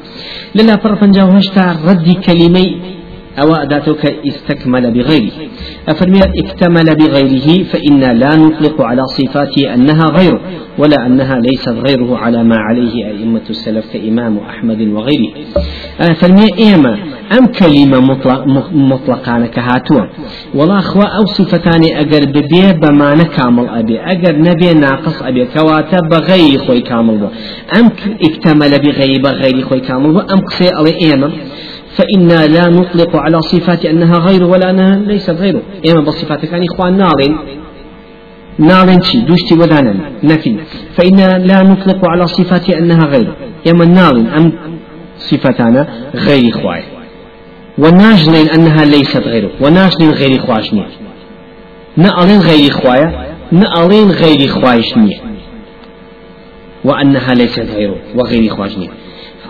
للا 0.55 0.77
فرفنجا 0.77 1.25
وهشتا 1.25 1.77
رد 1.87 2.17
كلمي. 2.27 2.81
أو 3.39 3.55
أداتك 3.55 4.17
استكمل 4.27 4.91
بغيره. 4.91 5.33
أفرمي 5.89 6.21
اكتمل 6.39 6.97
بغيره 6.97 7.65
فإنا 7.65 8.13
لا 8.13 8.37
نطلق 8.37 8.83
على 8.83 9.03
صفاته 9.07 9.75
أنها 9.75 10.07
غيره 10.07 10.41
ولا 10.79 11.07
أنها 11.07 11.41
ليست 11.41 11.69
غيره 11.69 12.17
على 12.17 12.45
ما 12.45 12.57
عليه 12.57 13.07
أئمة 13.07 13.43
السلف 13.51 13.85
كإمام 13.93 14.39
أحمد 14.39 14.81
وغيره. 14.81 15.33
أفرمي 16.01 16.47
إيما 16.59 16.99
أم 17.33 17.47
كلمة 17.47 18.01
مطلق 18.01 18.47
مطلقان 18.73 19.47
كهاتوا 19.47 20.01
والله 20.55 20.79
أخوة 20.79 21.05
أو 21.05 21.25
صفتان 21.25 21.83
أجر 21.97 22.25
ببي 22.25 22.73
بمعنى 22.73 23.25
كامل 23.25 23.69
أبي. 23.69 24.01
أجر 24.01 24.37
نبي 24.39 24.75
ناقص 24.75 25.23
أبي. 25.23 25.45
كواتا 25.45 26.01
بغير 26.01 26.59
خوي 26.59 26.81
كامل 26.81 27.19
بو. 27.19 27.29
أم 27.79 27.91
اكتمل 28.23 28.79
بغير 28.79 29.23
بغير 29.23 29.63
خوي 29.63 29.81
كامل 29.81 30.13
بو. 30.13 30.21
أم 30.21 30.41
قصي 30.41 30.69
على 30.75 31.01
إيما 31.01 31.31
فإنا 31.97 32.47
لا 32.47 32.69
نطلق 32.69 33.17
على 33.17 33.41
صفات 33.41 33.87
أنها 33.87 34.19
غير 34.19 34.45
ولا 34.45 34.71
أنها 34.71 34.97
ليست 34.97 35.31
غيره. 35.31 35.63
إما 35.91 36.01
بصفات 36.01 36.47
كان 36.47 36.63
إخوان 36.63 36.97
نارين 36.97 37.37
نارين 38.59 39.03
شي؟ 39.03 39.19
دوشتي 39.19 39.55
ودانا 39.55 39.95
نفي. 40.25 40.57
فإنا 40.97 41.39
لا 41.39 41.63
نطلق 41.63 42.01
على 42.11 42.27
صفات 42.27 42.71
أنها 42.71 43.05
غير 43.07 43.33
إما 43.71 43.85
نارين 43.85 44.27
أم 44.27 44.53
صفتانا 45.19 45.89
غير 46.15 46.51
إخوان 46.55 46.83
وناجلين 47.79 48.49
أنها 48.49 48.85
ليست 48.85 49.17
غيره 49.17 49.51
وناجلين 49.61 50.11
غير 50.11 50.39
إخواشني 50.39 50.85
نألين 51.97 52.41
غير 52.41 52.71
إخوايا 52.71 53.35
نألين 53.53 54.11
غير 54.11 54.45
إخوايشني 54.51 55.21
وأنها 56.85 57.35
ليست 57.35 57.67
غيره 57.77 57.97
وغير 58.17 58.53
إخواجني 58.53 58.91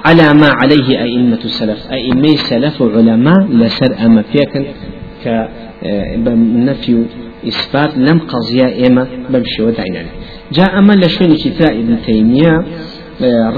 على 0.05 0.35
ما 0.35 0.49
عليه 0.63 1.03
أئمة 1.03 1.39
السلف 1.45 1.79
أئمة 1.93 2.29
السلف 2.33 2.83
علماء 2.83 3.47
لسر 3.51 3.97
أما 4.07 4.23
فيكن 4.23 4.67
كنفي 6.25 7.05
إثبات 7.49 7.99
لم 7.99 8.19
قضية 8.19 8.87
إما 8.87 9.07
بمشي 9.31 9.63
ودعنا 9.63 10.07
جاء 10.53 10.79
أما 10.79 10.93
لشون 10.93 11.35
كتاب 11.37 11.71
ابن 11.71 11.99
تيمية 12.07 12.65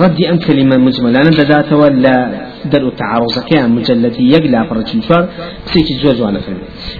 رد 0.02 0.22
أم 0.22 0.38
كلمة 0.38 0.76
مجملة؟ 0.76 1.20
أنا 1.20 1.30
بدأت 1.30 1.72
ولا 1.72 2.46
درء 2.72 2.88
التعارض. 2.88 3.44
كان 3.50 3.70
مجلد 3.70 4.20
يقلع 4.20 4.68
فرج 4.68 4.96
الفار 4.96 5.28
سيك 5.64 5.90
الزوج 5.90 6.22
على 6.22 6.40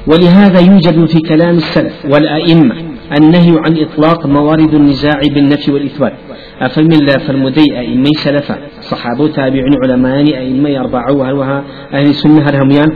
ولهذا 0.07 0.61
يوجد 0.61 1.07
في 1.07 1.21
كلام 1.21 1.57
السلف 1.57 2.05
والأئمة 2.05 2.75
النهي 3.17 3.55
عن 3.65 3.77
إطلاق 3.79 4.27
موارد 4.27 4.75
النزاع 4.75 5.21
بالنفي 5.35 5.73
والإثبات. 5.73 6.13
أفهم 6.61 6.93
الله 6.93 7.19
فالمدي 7.19 7.79
أئمة 7.79 8.11
سلفا 8.25 8.57
صحابة 8.81 9.29
تابعين 9.29 9.75
علماء 9.85 10.39
أئمة 10.39 10.81
أربعة 10.81 11.13
وها 11.13 11.65
أهل 11.95 12.07
السنة 12.07 12.49
هرهميان. 12.49 12.89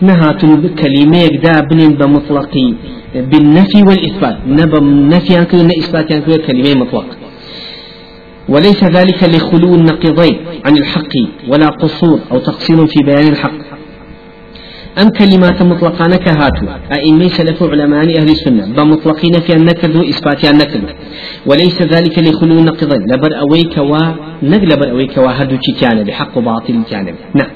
نهات 0.00 0.40
كلمة 0.82 1.18
يقدا 1.18 1.60
بن 1.70 1.88
بمطلقي 1.88 2.74
بالنفي 3.14 3.82
والإثبات. 3.88 4.36
نبى 4.46 4.80
نفي 5.16 5.36
عن 5.36 5.44
كل 5.44 5.68
إثبات 5.80 6.12
عن 6.12 6.20
كل 6.20 6.36
كلمة 6.36 6.74
مطلق. 6.80 7.06
وليس 8.48 8.84
ذلك 8.84 9.24
لخلو 9.24 9.74
النقيضين 9.74 10.38
عن 10.64 10.76
الحق 10.76 11.14
ولا 11.48 11.66
قصور 11.66 12.20
أو 12.32 12.38
تقصير 12.38 12.86
في 12.86 13.02
بيان 13.04 13.28
الحق. 13.28 13.72
أم 14.98 15.08
كلمات 15.08 15.62
مطلقان 15.62 16.16
كهاتو 16.16 16.66
أئمة 16.92 17.28
سلف 17.28 17.62
علماء 17.62 18.00
أهل 18.20 18.30
السنة. 18.30 18.66
بمطلقين 18.76 19.40
في 19.40 19.52
النكد 19.56 19.96
وإثبات 19.96 20.44
النكد 20.44 20.84
وليس 21.46 21.82
ذلك 21.82 22.18
لخلو 22.18 22.58
النقضين 22.58 23.02
لبر 23.12 23.40
أويك 23.40 23.78
و 23.78 23.94
نقل 24.42 24.88
أويك 24.90 25.16
وهدو 25.18 25.56
كان 25.80 26.04
بحق 26.04 26.38
باطل 26.38 26.82
كان 26.90 27.14
نعم. 27.34 27.50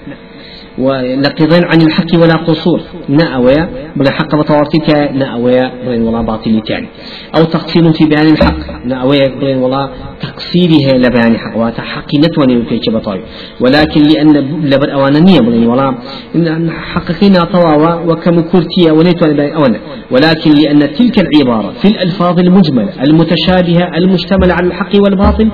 ونقضين 0.79 1.65
عن 1.65 1.81
الحق 1.81 2.15
ولا 2.15 2.35
قصور. 2.35 2.81
نأويا 3.09 3.69
بلا 3.97 4.11
حق 4.11 4.37
بطوارتك 4.37 4.89
نأويا 5.15 5.73
بلا 5.87 6.11
ولا 6.11 6.23
باطل 6.23 6.61
تاني 6.61 6.89
أو 7.37 7.45
تقصير 7.45 7.93
في 7.93 8.05
بيان 8.05 8.27
الحق. 8.33 8.85
نأويا 8.85 9.29
بلا 9.29 9.57
ولا 9.57 9.91
تقصيره 10.21 10.97
لبيان 10.97 11.39
حق. 11.39 12.15
نتواني 12.15 12.63
في 12.63 12.91
بطاي. 12.91 13.21
ولكن 13.61 14.03
لأن 14.03 14.33
لبر 14.71 14.93
أوانانية 14.93 15.41
بلا 15.41 15.69
ولا 15.71 15.95
إن 16.37 16.71
حققنا 16.71 17.45
طواوا 17.45 18.13
وكم 18.13 18.41
كرتيا 18.41 18.93
ونيتواني 18.93 19.35
بيان 19.35 19.53
أوانا 19.53 19.79
ولكن 20.11 20.51
لأن 20.51 20.93
تلك 20.93 21.19
العبارة 21.19 21.71
في 21.71 21.89
الألفاظ 21.89 22.39
المجملة 22.39 22.93
المتشابهة 23.03 23.97
المشتملة 23.97 24.55
على 24.55 24.67
الحق 24.67 24.91
والباطل 24.95 25.49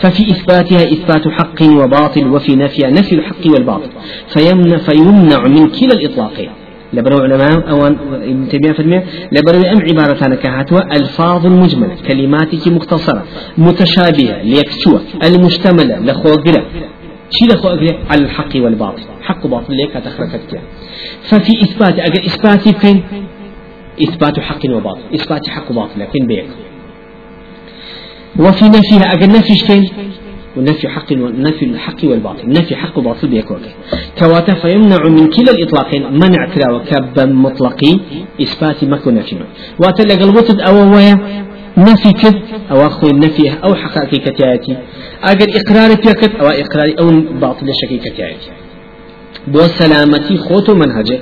ففي 0.00 0.30
إثباتها 0.30 0.82
إثبات 0.82 1.28
حق 1.28 1.62
وباطل 1.62 2.26
وفي 2.28 2.56
نفيها 2.56 2.90
نفي 2.90 3.14
الحق 3.14 3.46
والباطل. 3.46 3.90
فيمنع, 4.28 4.76
فيمنع 4.76 5.46
من 5.46 5.68
كلا 5.68 5.92
الإطلاقين 5.92 6.50
لبرو 6.92 7.18
علماء 7.18 7.70
أو 7.70 7.86
ابن 7.86 8.48
تيمية 8.48 8.72
فرمي 8.72 9.02
لبرو 9.32 9.62
أم 9.72 9.80
عبارة 9.80 10.34
كهاتوا 10.34 10.96
ألفاظ 10.96 11.46
مجملة 11.46 11.96
كلماتك 12.08 12.68
مختصرة 12.68 13.24
متشابهة 13.58 14.42
ليكسوة 14.42 15.00
المشتملة 15.24 15.98
لخوغلة. 15.98 16.62
شي 17.30 17.46
لخوغلة؟ 17.46 17.98
على 18.10 18.22
الحق 18.24 18.56
والباطل. 18.56 19.02
حق 19.22 19.46
وباطل 19.46 19.76
ليك 19.76 19.92
تخرجت 19.92 20.60
ففي 21.22 21.52
إثبات 21.62 21.98
أجل 21.98 22.24
إثباتي 22.24 22.72
فين؟ 22.72 23.02
إثبات 24.02 24.40
حق 24.40 24.60
وباطل. 24.70 25.00
إثبات 25.14 25.48
حق 25.48 25.70
وباطل 25.70 26.00
لكن 26.00 26.26
بيك. 26.26 26.46
وفي 28.38 28.64
نفيها 28.64 29.12
أجل 29.12 29.28
نفي 29.28 29.54
شكين 29.54 29.88
ونفي 30.56 30.88
حق 30.88 31.12
ونفي 31.12 31.64
الحق 31.64 32.04
والباطل. 32.04 32.48
نفي 32.48 32.76
حق 32.76 32.98
وباطل 32.98 33.28
بيكوك 33.28 33.60
كواتا 34.18 34.54
فيمنع 34.54 35.02
من 35.08 35.26
كلا 35.30 35.52
الإطلاقين 35.52 36.02
منع 36.12 36.54
كلا 36.54 36.72
وكب 36.72 37.20
مطلقي 37.20 37.92
إثبات 38.42 38.84
مكو 38.84 39.10
نفي 39.10 39.36
واتلقى 39.80 40.24
الوتد 40.24 40.60
أو 40.60 40.94
ويا 40.94 41.14
نفي 41.78 42.12
كد 42.12 42.34
أو 42.70 42.86
أخو 42.86 43.06
النفي 43.06 43.50
أو 43.64 43.74
حقائق 43.74 44.10
كتاياتي 44.10 44.76
أجل 45.22 45.46
إقرار 45.58 45.94
بيكت 45.94 46.34
أو 46.40 46.46
إقرار 46.46 46.88
أو 47.00 47.06
باطل 47.40 47.66
شكي 47.82 47.98
كتاياتي 47.98 48.50
بو 49.48 49.60
سلامتي 49.60 50.36
خوتو 50.36 50.74
منهجه 50.74 51.18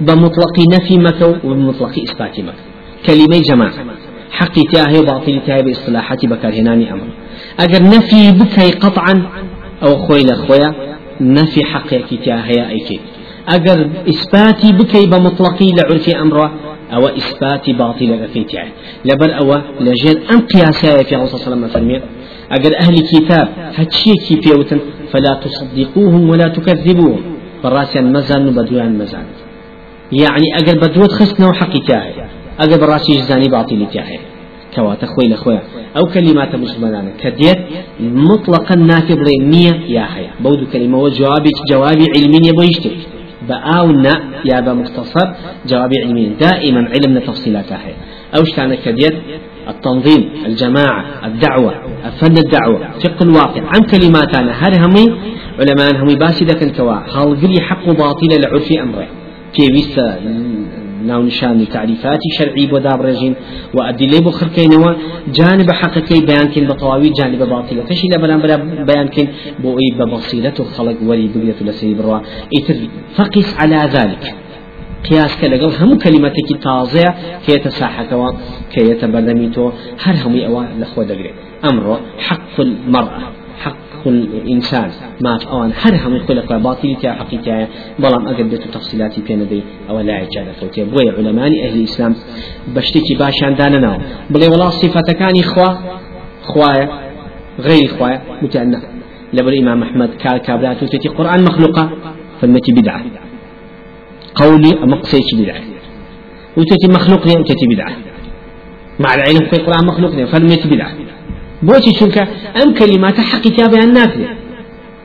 بمطلق 0.00 0.56
نفي 0.74 0.98
مكو 0.98 1.34
وبمطلق 1.44 1.94
إثبات 2.06 2.40
مكو 2.40 2.62
كلمة 3.06 3.40
جماعة. 3.48 3.97
حقي 4.30 4.62
تاهي 4.72 4.98
وباطل 4.98 5.40
تاهي 5.46 5.62
باصطلاحات 5.62 6.26
بكرهناني 6.26 6.92
أمر. 6.92 7.08
أجر 7.60 7.82
نفي 7.82 8.30
بكي 8.30 8.70
قطعا 8.70 9.22
أو 9.82 9.96
خوي 9.96 10.22
لخويا 10.22 10.74
نفي 11.20 11.64
حقك 11.64 12.24
تاهي 12.24 12.68
أيكي. 12.68 13.00
أجر 13.48 13.90
إثباتي 14.08 14.72
بكي 14.72 15.06
بمطلقي 15.06 15.72
لعرف 15.72 16.08
أمره 16.08 16.52
أو 16.94 17.06
إثبات 17.08 17.70
باطل 17.70 18.12
أكيتها 18.12 18.68
لبر 19.04 19.38
أو 19.38 19.60
لجل 19.80 20.18
أم 20.32 20.40
قياسا 20.40 21.02
في 21.02 21.14
الله 21.14 21.26
صلى 21.26 21.54
الله 21.54 21.68
عليه 21.68 21.76
وسلم 21.76 22.02
أجر 22.52 22.76
أهل 22.76 23.00
كتاب 23.12 23.48
هتشي 23.74 24.14
كيفيوتن 24.14 24.80
فلا 25.12 25.40
تصدقوهم 25.44 26.30
ولا 26.30 26.48
تكذبوهم. 26.48 27.20
براسا 27.64 28.00
مزان 28.00 28.50
بدوان 28.50 28.98
مزان. 28.98 29.24
يعني 30.12 30.58
أجر 30.58 30.78
بدوت 30.78 31.12
خسنا 31.12 31.48
وحقي 31.48 31.80
تاهي 31.80 32.12
أجر 32.60 32.80
براسي 32.80 33.16
جزاني 33.16 33.48
باطل 33.48 33.86
تاهي 33.92 34.18
كواتا 34.74 35.06
خوي 35.06 35.28
لخويا 35.28 35.62
أو 35.96 36.04
كلمات 36.06 36.56
مسلمان 36.56 37.12
كديت 37.22 37.58
مطلقا 38.00 38.74
نافي 38.76 39.14
نية 39.40 39.74
يا 39.96 40.04
حيا 40.12 40.30
بودو 40.40 40.66
كلمة 40.72 40.98
وجوابك 40.98 41.56
جوابي 41.70 42.06
علمي 42.14 42.40
يبويشتك 42.48 42.96
بآونا 43.48 44.14
يا 44.44 44.60
بمختصر 44.60 45.26
جوابي 45.66 45.96
علمي 46.04 46.24
دائما 46.40 46.88
علمنا 46.92 47.20
تفصيلات 47.20 47.72
حيا 47.72 47.96
أو 48.36 48.44
شتانا 48.44 48.74
كديت 48.74 49.14
التنظيم 49.68 50.30
الجماعة 50.46 51.04
الدعوة 51.24 51.74
فن 52.20 52.36
الدعوة 52.38 52.78
فقه 53.04 53.22
الواقع. 53.22 53.62
عن 53.66 53.82
كلماتنا 53.92 54.52
هر 54.52 54.72
همي 54.84 55.06
علماء 55.60 56.02
همي 56.02 56.14
ذاك 56.48 56.76
كوا 56.76 56.92
هالقلي 56.92 57.60
حق 57.60 57.86
باطل 57.86 58.28
لعرفي 58.42 58.82
أمره 58.82 59.08
ويسا 59.58 60.20
ناو 61.06 61.22
نشان 61.22 61.68
تعريفات 61.68 62.20
شرعي 62.38 62.66
بوداب 62.66 63.00
رجين 63.02 63.34
وأدلة 63.74 64.20
بخر 64.20 64.48
كينوا 64.48 64.92
جانب 65.34 65.70
حقيقي 65.70 66.20
بيان 66.26 66.48
كين 66.48 66.66
بطواوي 66.68 67.10
جانب 67.10 67.38
باطلة 67.38 67.82
تشي 67.84 68.06
لبران 68.12 68.40
بلا 68.40 68.56
بيان 68.84 69.08
كين 69.08 69.28
بو 69.62 69.78
إي 69.78 69.88
ببصيلة 69.98 70.58
خلق 70.76 70.96
ولي 71.02 71.28
بقية 71.34 71.60
لسي 71.60 71.94
بروا 71.94 72.20
إتر 72.54 72.76
فقس 73.16 73.54
على 73.60 73.76
ذلك 73.76 74.34
قياس 75.10 75.36
كلقل 75.40 75.72
هم 75.80 75.98
كلمتك 75.98 76.48
تازع 76.62 77.14
كي 77.46 77.52
يتساحكوا 77.52 78.30
كي 78.72 78.90
يتبردميتو 78.90 79.70
هر 80.02 80.14
همي 80.24 80.46
أوا 80.46 80.64
لخوة 80.80 81.04
دقري 81.04 81.32
أمره 81.70 82.00
حق 82.18 82.60
المرأة. 82.60 83.37
الإنسان. 84.06 84.90
ما 85.20 85.38
أوان 85.52 85.72
هر 85.82 85.94
هم 86.06 86.14
يقول 86.16 86.36
لك 86.36 86.52
باطل 86.52 86.96
تيا 87.00 87.12
حقيقة 87.12 87.68
بلام 87.98 88.28
أجد 88.28 88.58
تفصيلاتي 88.58 89.20
بين 89.20 89.48
دي 89.48 89.62
أو 89.90 90.00
لا 90.00 90.12
عجالة 90.14 90.52
فوتي 90.60 90.84
بوي 90.84 91.10
علماء 91.10 91.46
أهل 91.46 91.78
الإسلام 91.78 92.14
بشتكي 92.74 93.14
باشان 93.18 93.54
داننا 93.54 93.98
بلي 94.30 94.48
والله 94.48 94.68
صفة 94.70 95.12
كان 95.18 95.32
إخوة 95.40 95.78
خوايا 96.42 96.88
غير 97.60 97.88
خوايا 97.98 98.22
متأنى 98.42 98.78
لبر 99.32 99.48
الإمام 99.48 99.82
أحمد 99.82 100.10
كال 100.14 100.38
كابلات 100.38 100.82
وتتي 100.82 101.08
قرآن 101.08 101.44
مخلوقة 101.44 101.90
فالمتي 102.40 102.72
بدعة 102.72 103.02
قولي 104.34 104.70
مقصيش 104.92 105.34
بدعة 105.34 105.60
وتتي 106.56 106.88
مخلوق 106.88 107.26
وتتي 107.40 107.66
بدعة 107.74 107.92
مع 109.00 109.14
العلم 109.14 109.44
في 109.50 109.56
القرآن 109.56 109.86
مخلوق 109.86 110.24
فالمتي 110.24 110.68
بدعة 110.68 110.92
بوشي 111.62 111.92
شنك 112.00 112.18
أم 112.62 112.74
كلمات 112.74 113.14
كتابها 113.44 113.84
النافذة 113.84 114.28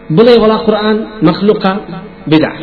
بلي 0.10 0.36
ولا 0.44 0.58
قرآن 0.68 1.06
مخلوقة 1.22 1.82
بدعة. 2.28 2.58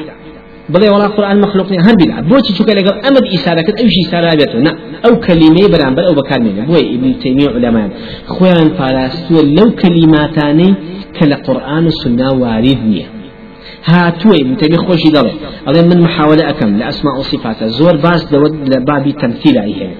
بلي 0.68 0.88
ولا 0.88 1.06
قرآن 1.06 1.40
مخلوق 1.40 1.66
هر 1.72 1.94
بدعة. 1.94 2.20
بوشي 2.20 2.54
شنك 2.54 2.68
لقل 2.68 3.06
أمد 3.08 3.24
إسارة 3.34 3.60
كت 3.60 3.80
أوشي 3.80 4.00
إسارة 4.08 4.34
بيتو. 4.34 4.58
نا 4.58 4.72
أو 5.06 5.12
كلمة 5.26 5.68
بران 5.72 5.94
بل 5.94 6.04
أو 6.04 6.14
منه 6.44 6.66
بوي 6.66 6.94
ابن 6.94 7.18
تيمية 7.18 7.48
علماء. 7.48 7.90
خوان 8.26 8.68
فارستو 8.78 9.34
لو 9.58 9.70
كلماتاني 9.82 10.74
كلا 11.20 11.36
قرآن 11.36 11.86
السنة 11.86 12.32
وارد 12.32 13.04
هاتوي 13.84 14.40
ابن 14.42 14.56
تيمية 14.56 14.78
خوشي 14.86 15.10
دلي 15.10 15.32
أظن 15.68 15.88
من 15.88 16.00
محاولة 16.06 16.50
أكم 16.50 16.76
لأسماء 16.78 17.14
وصفات 17.18 17.64
زور 17.64 17.96
باس 17.96 18.24
دود 18.32 18.74
لبابي 18.74 19.12
تمثيل 19.12 19.58
عليها 19.58 19.90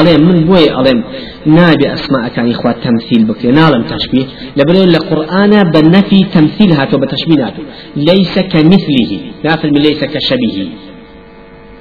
ألين 0.00 0.20
من 0.28 0.44
بوي 0.44 0.80
ألين 0.80 1.04
نابي 1.46 1.92
أسماء 1.92 2.28
كان 2.28 2.50
إخوة 2.50 2.72
تمثيل 2.72 3.24
بكري. 3.24 3.52
نالم 3.52 3.82
تشبيه. 3.82 4.26
لبنو 4.56 4.82
القرآن 4.82 5.70
بالنفي 5.72 6.24
تمثيل 6.34 6.72
هاتو 6.72 6.98
بتشبيه 6.98 7.46
هاتو 7.46 7.62
ليس 7.96 8.38
كمثله. 8.38 9.10
نافل 9.44 9.68
من 9.74 9.80
ليس 9.80 10.04
كشبيه. 10.04 10.68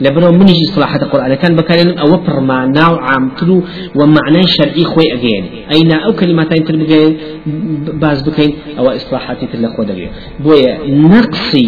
لبنو 0.02 0.32
من 0.32 0.48
يجي 0.48 0.66
صلاحة 0.76 1.02
القرآن. 1.06 1.34
كان 1.34 1.56
بكارين 1.56 1.98
أو 1.98 2.18
برما 2.18 2.66
ناو 2.66 2.96
عام 2.96 3.30
تلو 3.38 3.64
ومعنى 3.96 4.42
شرعي 4.48 4.84
خوي 4.84 5.14
أجين. 5.14 5.46
أين 5.72 5.92
أو 5.92 6.14
كلمتين 6.14 6.64
تلبجين 6.64 7.18
باز 8.02 8.30
بكين 8.30 8.54
أو 8.80 8.90
إصلاحات 8.90 9.38
تلقوا 9.54 9.86
دقيق 9.86 10.12
بوي 10.40 10.62
نقصي 10.88 11.68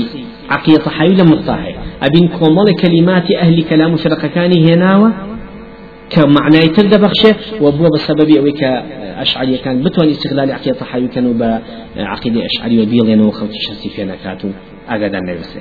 عقيدة 0.49 0.89
حيولا 0.89 1.23
مقطعي 1.23 1.75
أبين 2.03 2.27
كومال 2.27 2.75
كلمات 2.81 3.31
أهل 3.31 3.63
كلام 3.63 3.95
فرق 3.95 4.25
كان 4.25 4.51
هناوة 4.67 5.11
كمعنى 6.09 6.67
تلد 6.67 7.01
بخشه 7.01 7.35
وبو 7.61 7.89
بسبب 7.89 8.29
أوي 8.37 8.51
كأشعري 8.51 9.57
كان 9.57 9.83
بتوان 9.83 10.09
استغلال 10.09 10.51
عقيدة 10.51 10.79
طحاوي 10.79 11.07
كانوا 11.07 11.33
بعقيدة 11.95 12.45
أشعري 12.45 12.81
وبيضين 12.83 13.21
وخوتي 13.21 13.59
شرسي 13.67 13.89
فينا 13.89 14.15
كاتو 14.15 14.49
أجد 14.89 15.15
النفس 15.15 15.57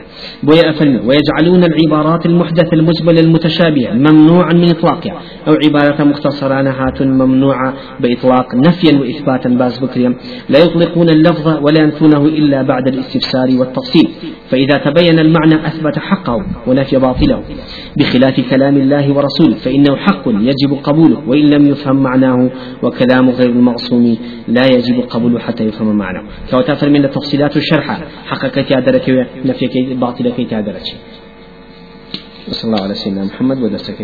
ويجعلون 1.07 1.65
العبارات 1.65 2.27
المحدثة 2.27 2.73
المجملة 2.73 3.21
المتشابهة 3.21 3.93
ممنوعا 3.95 4.53
من 4.53 4.71
إطلاقها. 4.71 5.21
أو 5.49 5.53
عبارة 5.65 6.05
مختصرة 6.05 6.63
نهات 6.63 7.03
ممنوعة 7.03 7.75
بإطلاق 8.01 8.55
نفيا 8.55 8.99
وإثباتا 8.99 9.49
باز 9.49 9.79
بكريا 9.79 10.15
لا 10.49 10.59
يطلقون 10.59 11.09
اللفظ 11.11 11.59
ولا 11.63 11.81
ينفونه 11.81 12.25
إلا 12.27 12.63
بعد 12.63 12.89
الاستفسار 12.89 13.49
والتفصيل. 13.59 14.09
فإذا 14.51 14.79
تبين 14.79 15.19
المعنى 15.19 15.67
أثبت 15.67 15.99
حقه 15.99 16.47
ونفي 16.67 16.97
باطله. 16.97 17.43
بخلاف 17.99 18.41
كلام 18.51 18.77
الله 18.77 19.13
ورسوله 19.17 19.55
فإنه 19.55 19.97
حق 19.97 20.29
يجب 20.29 20.75
قبوله 20.83 21.29
وإن 21.29 21.51
لم 21.51 21.67
يفهم 21.67 22.03
معناه 22.03 22.51
وكلام 22.83 23.31
غير 23.31 23.51
المعصوم 23.51 24.17
لا 24.49 24.67
يجب 24.67 25.01
قبوله 25.11 25.39
حتى 25.39 25.65
يفهم 25.65 25.97
معناه. 25.97 26.23
كوتافر 26.51 26.91
من 26.91 27.05
التفصيلات 27.05 27.57
الشرحة. 27.57 28.01
حقك 28.27 28.71
يا 28.71 28.81
درك 29.15 29.31
نفيك 29.51 29.75
باطلك 30.03 30.39
يا 30.53 30.61
درك 30.69 30.89
وصلى 32.49 32.67
الله 32.71 32.83
على 32.85 32.95
سيدنا 32.95 33.25
محمد 33.31 33.59
ودرسك 33.63 33.99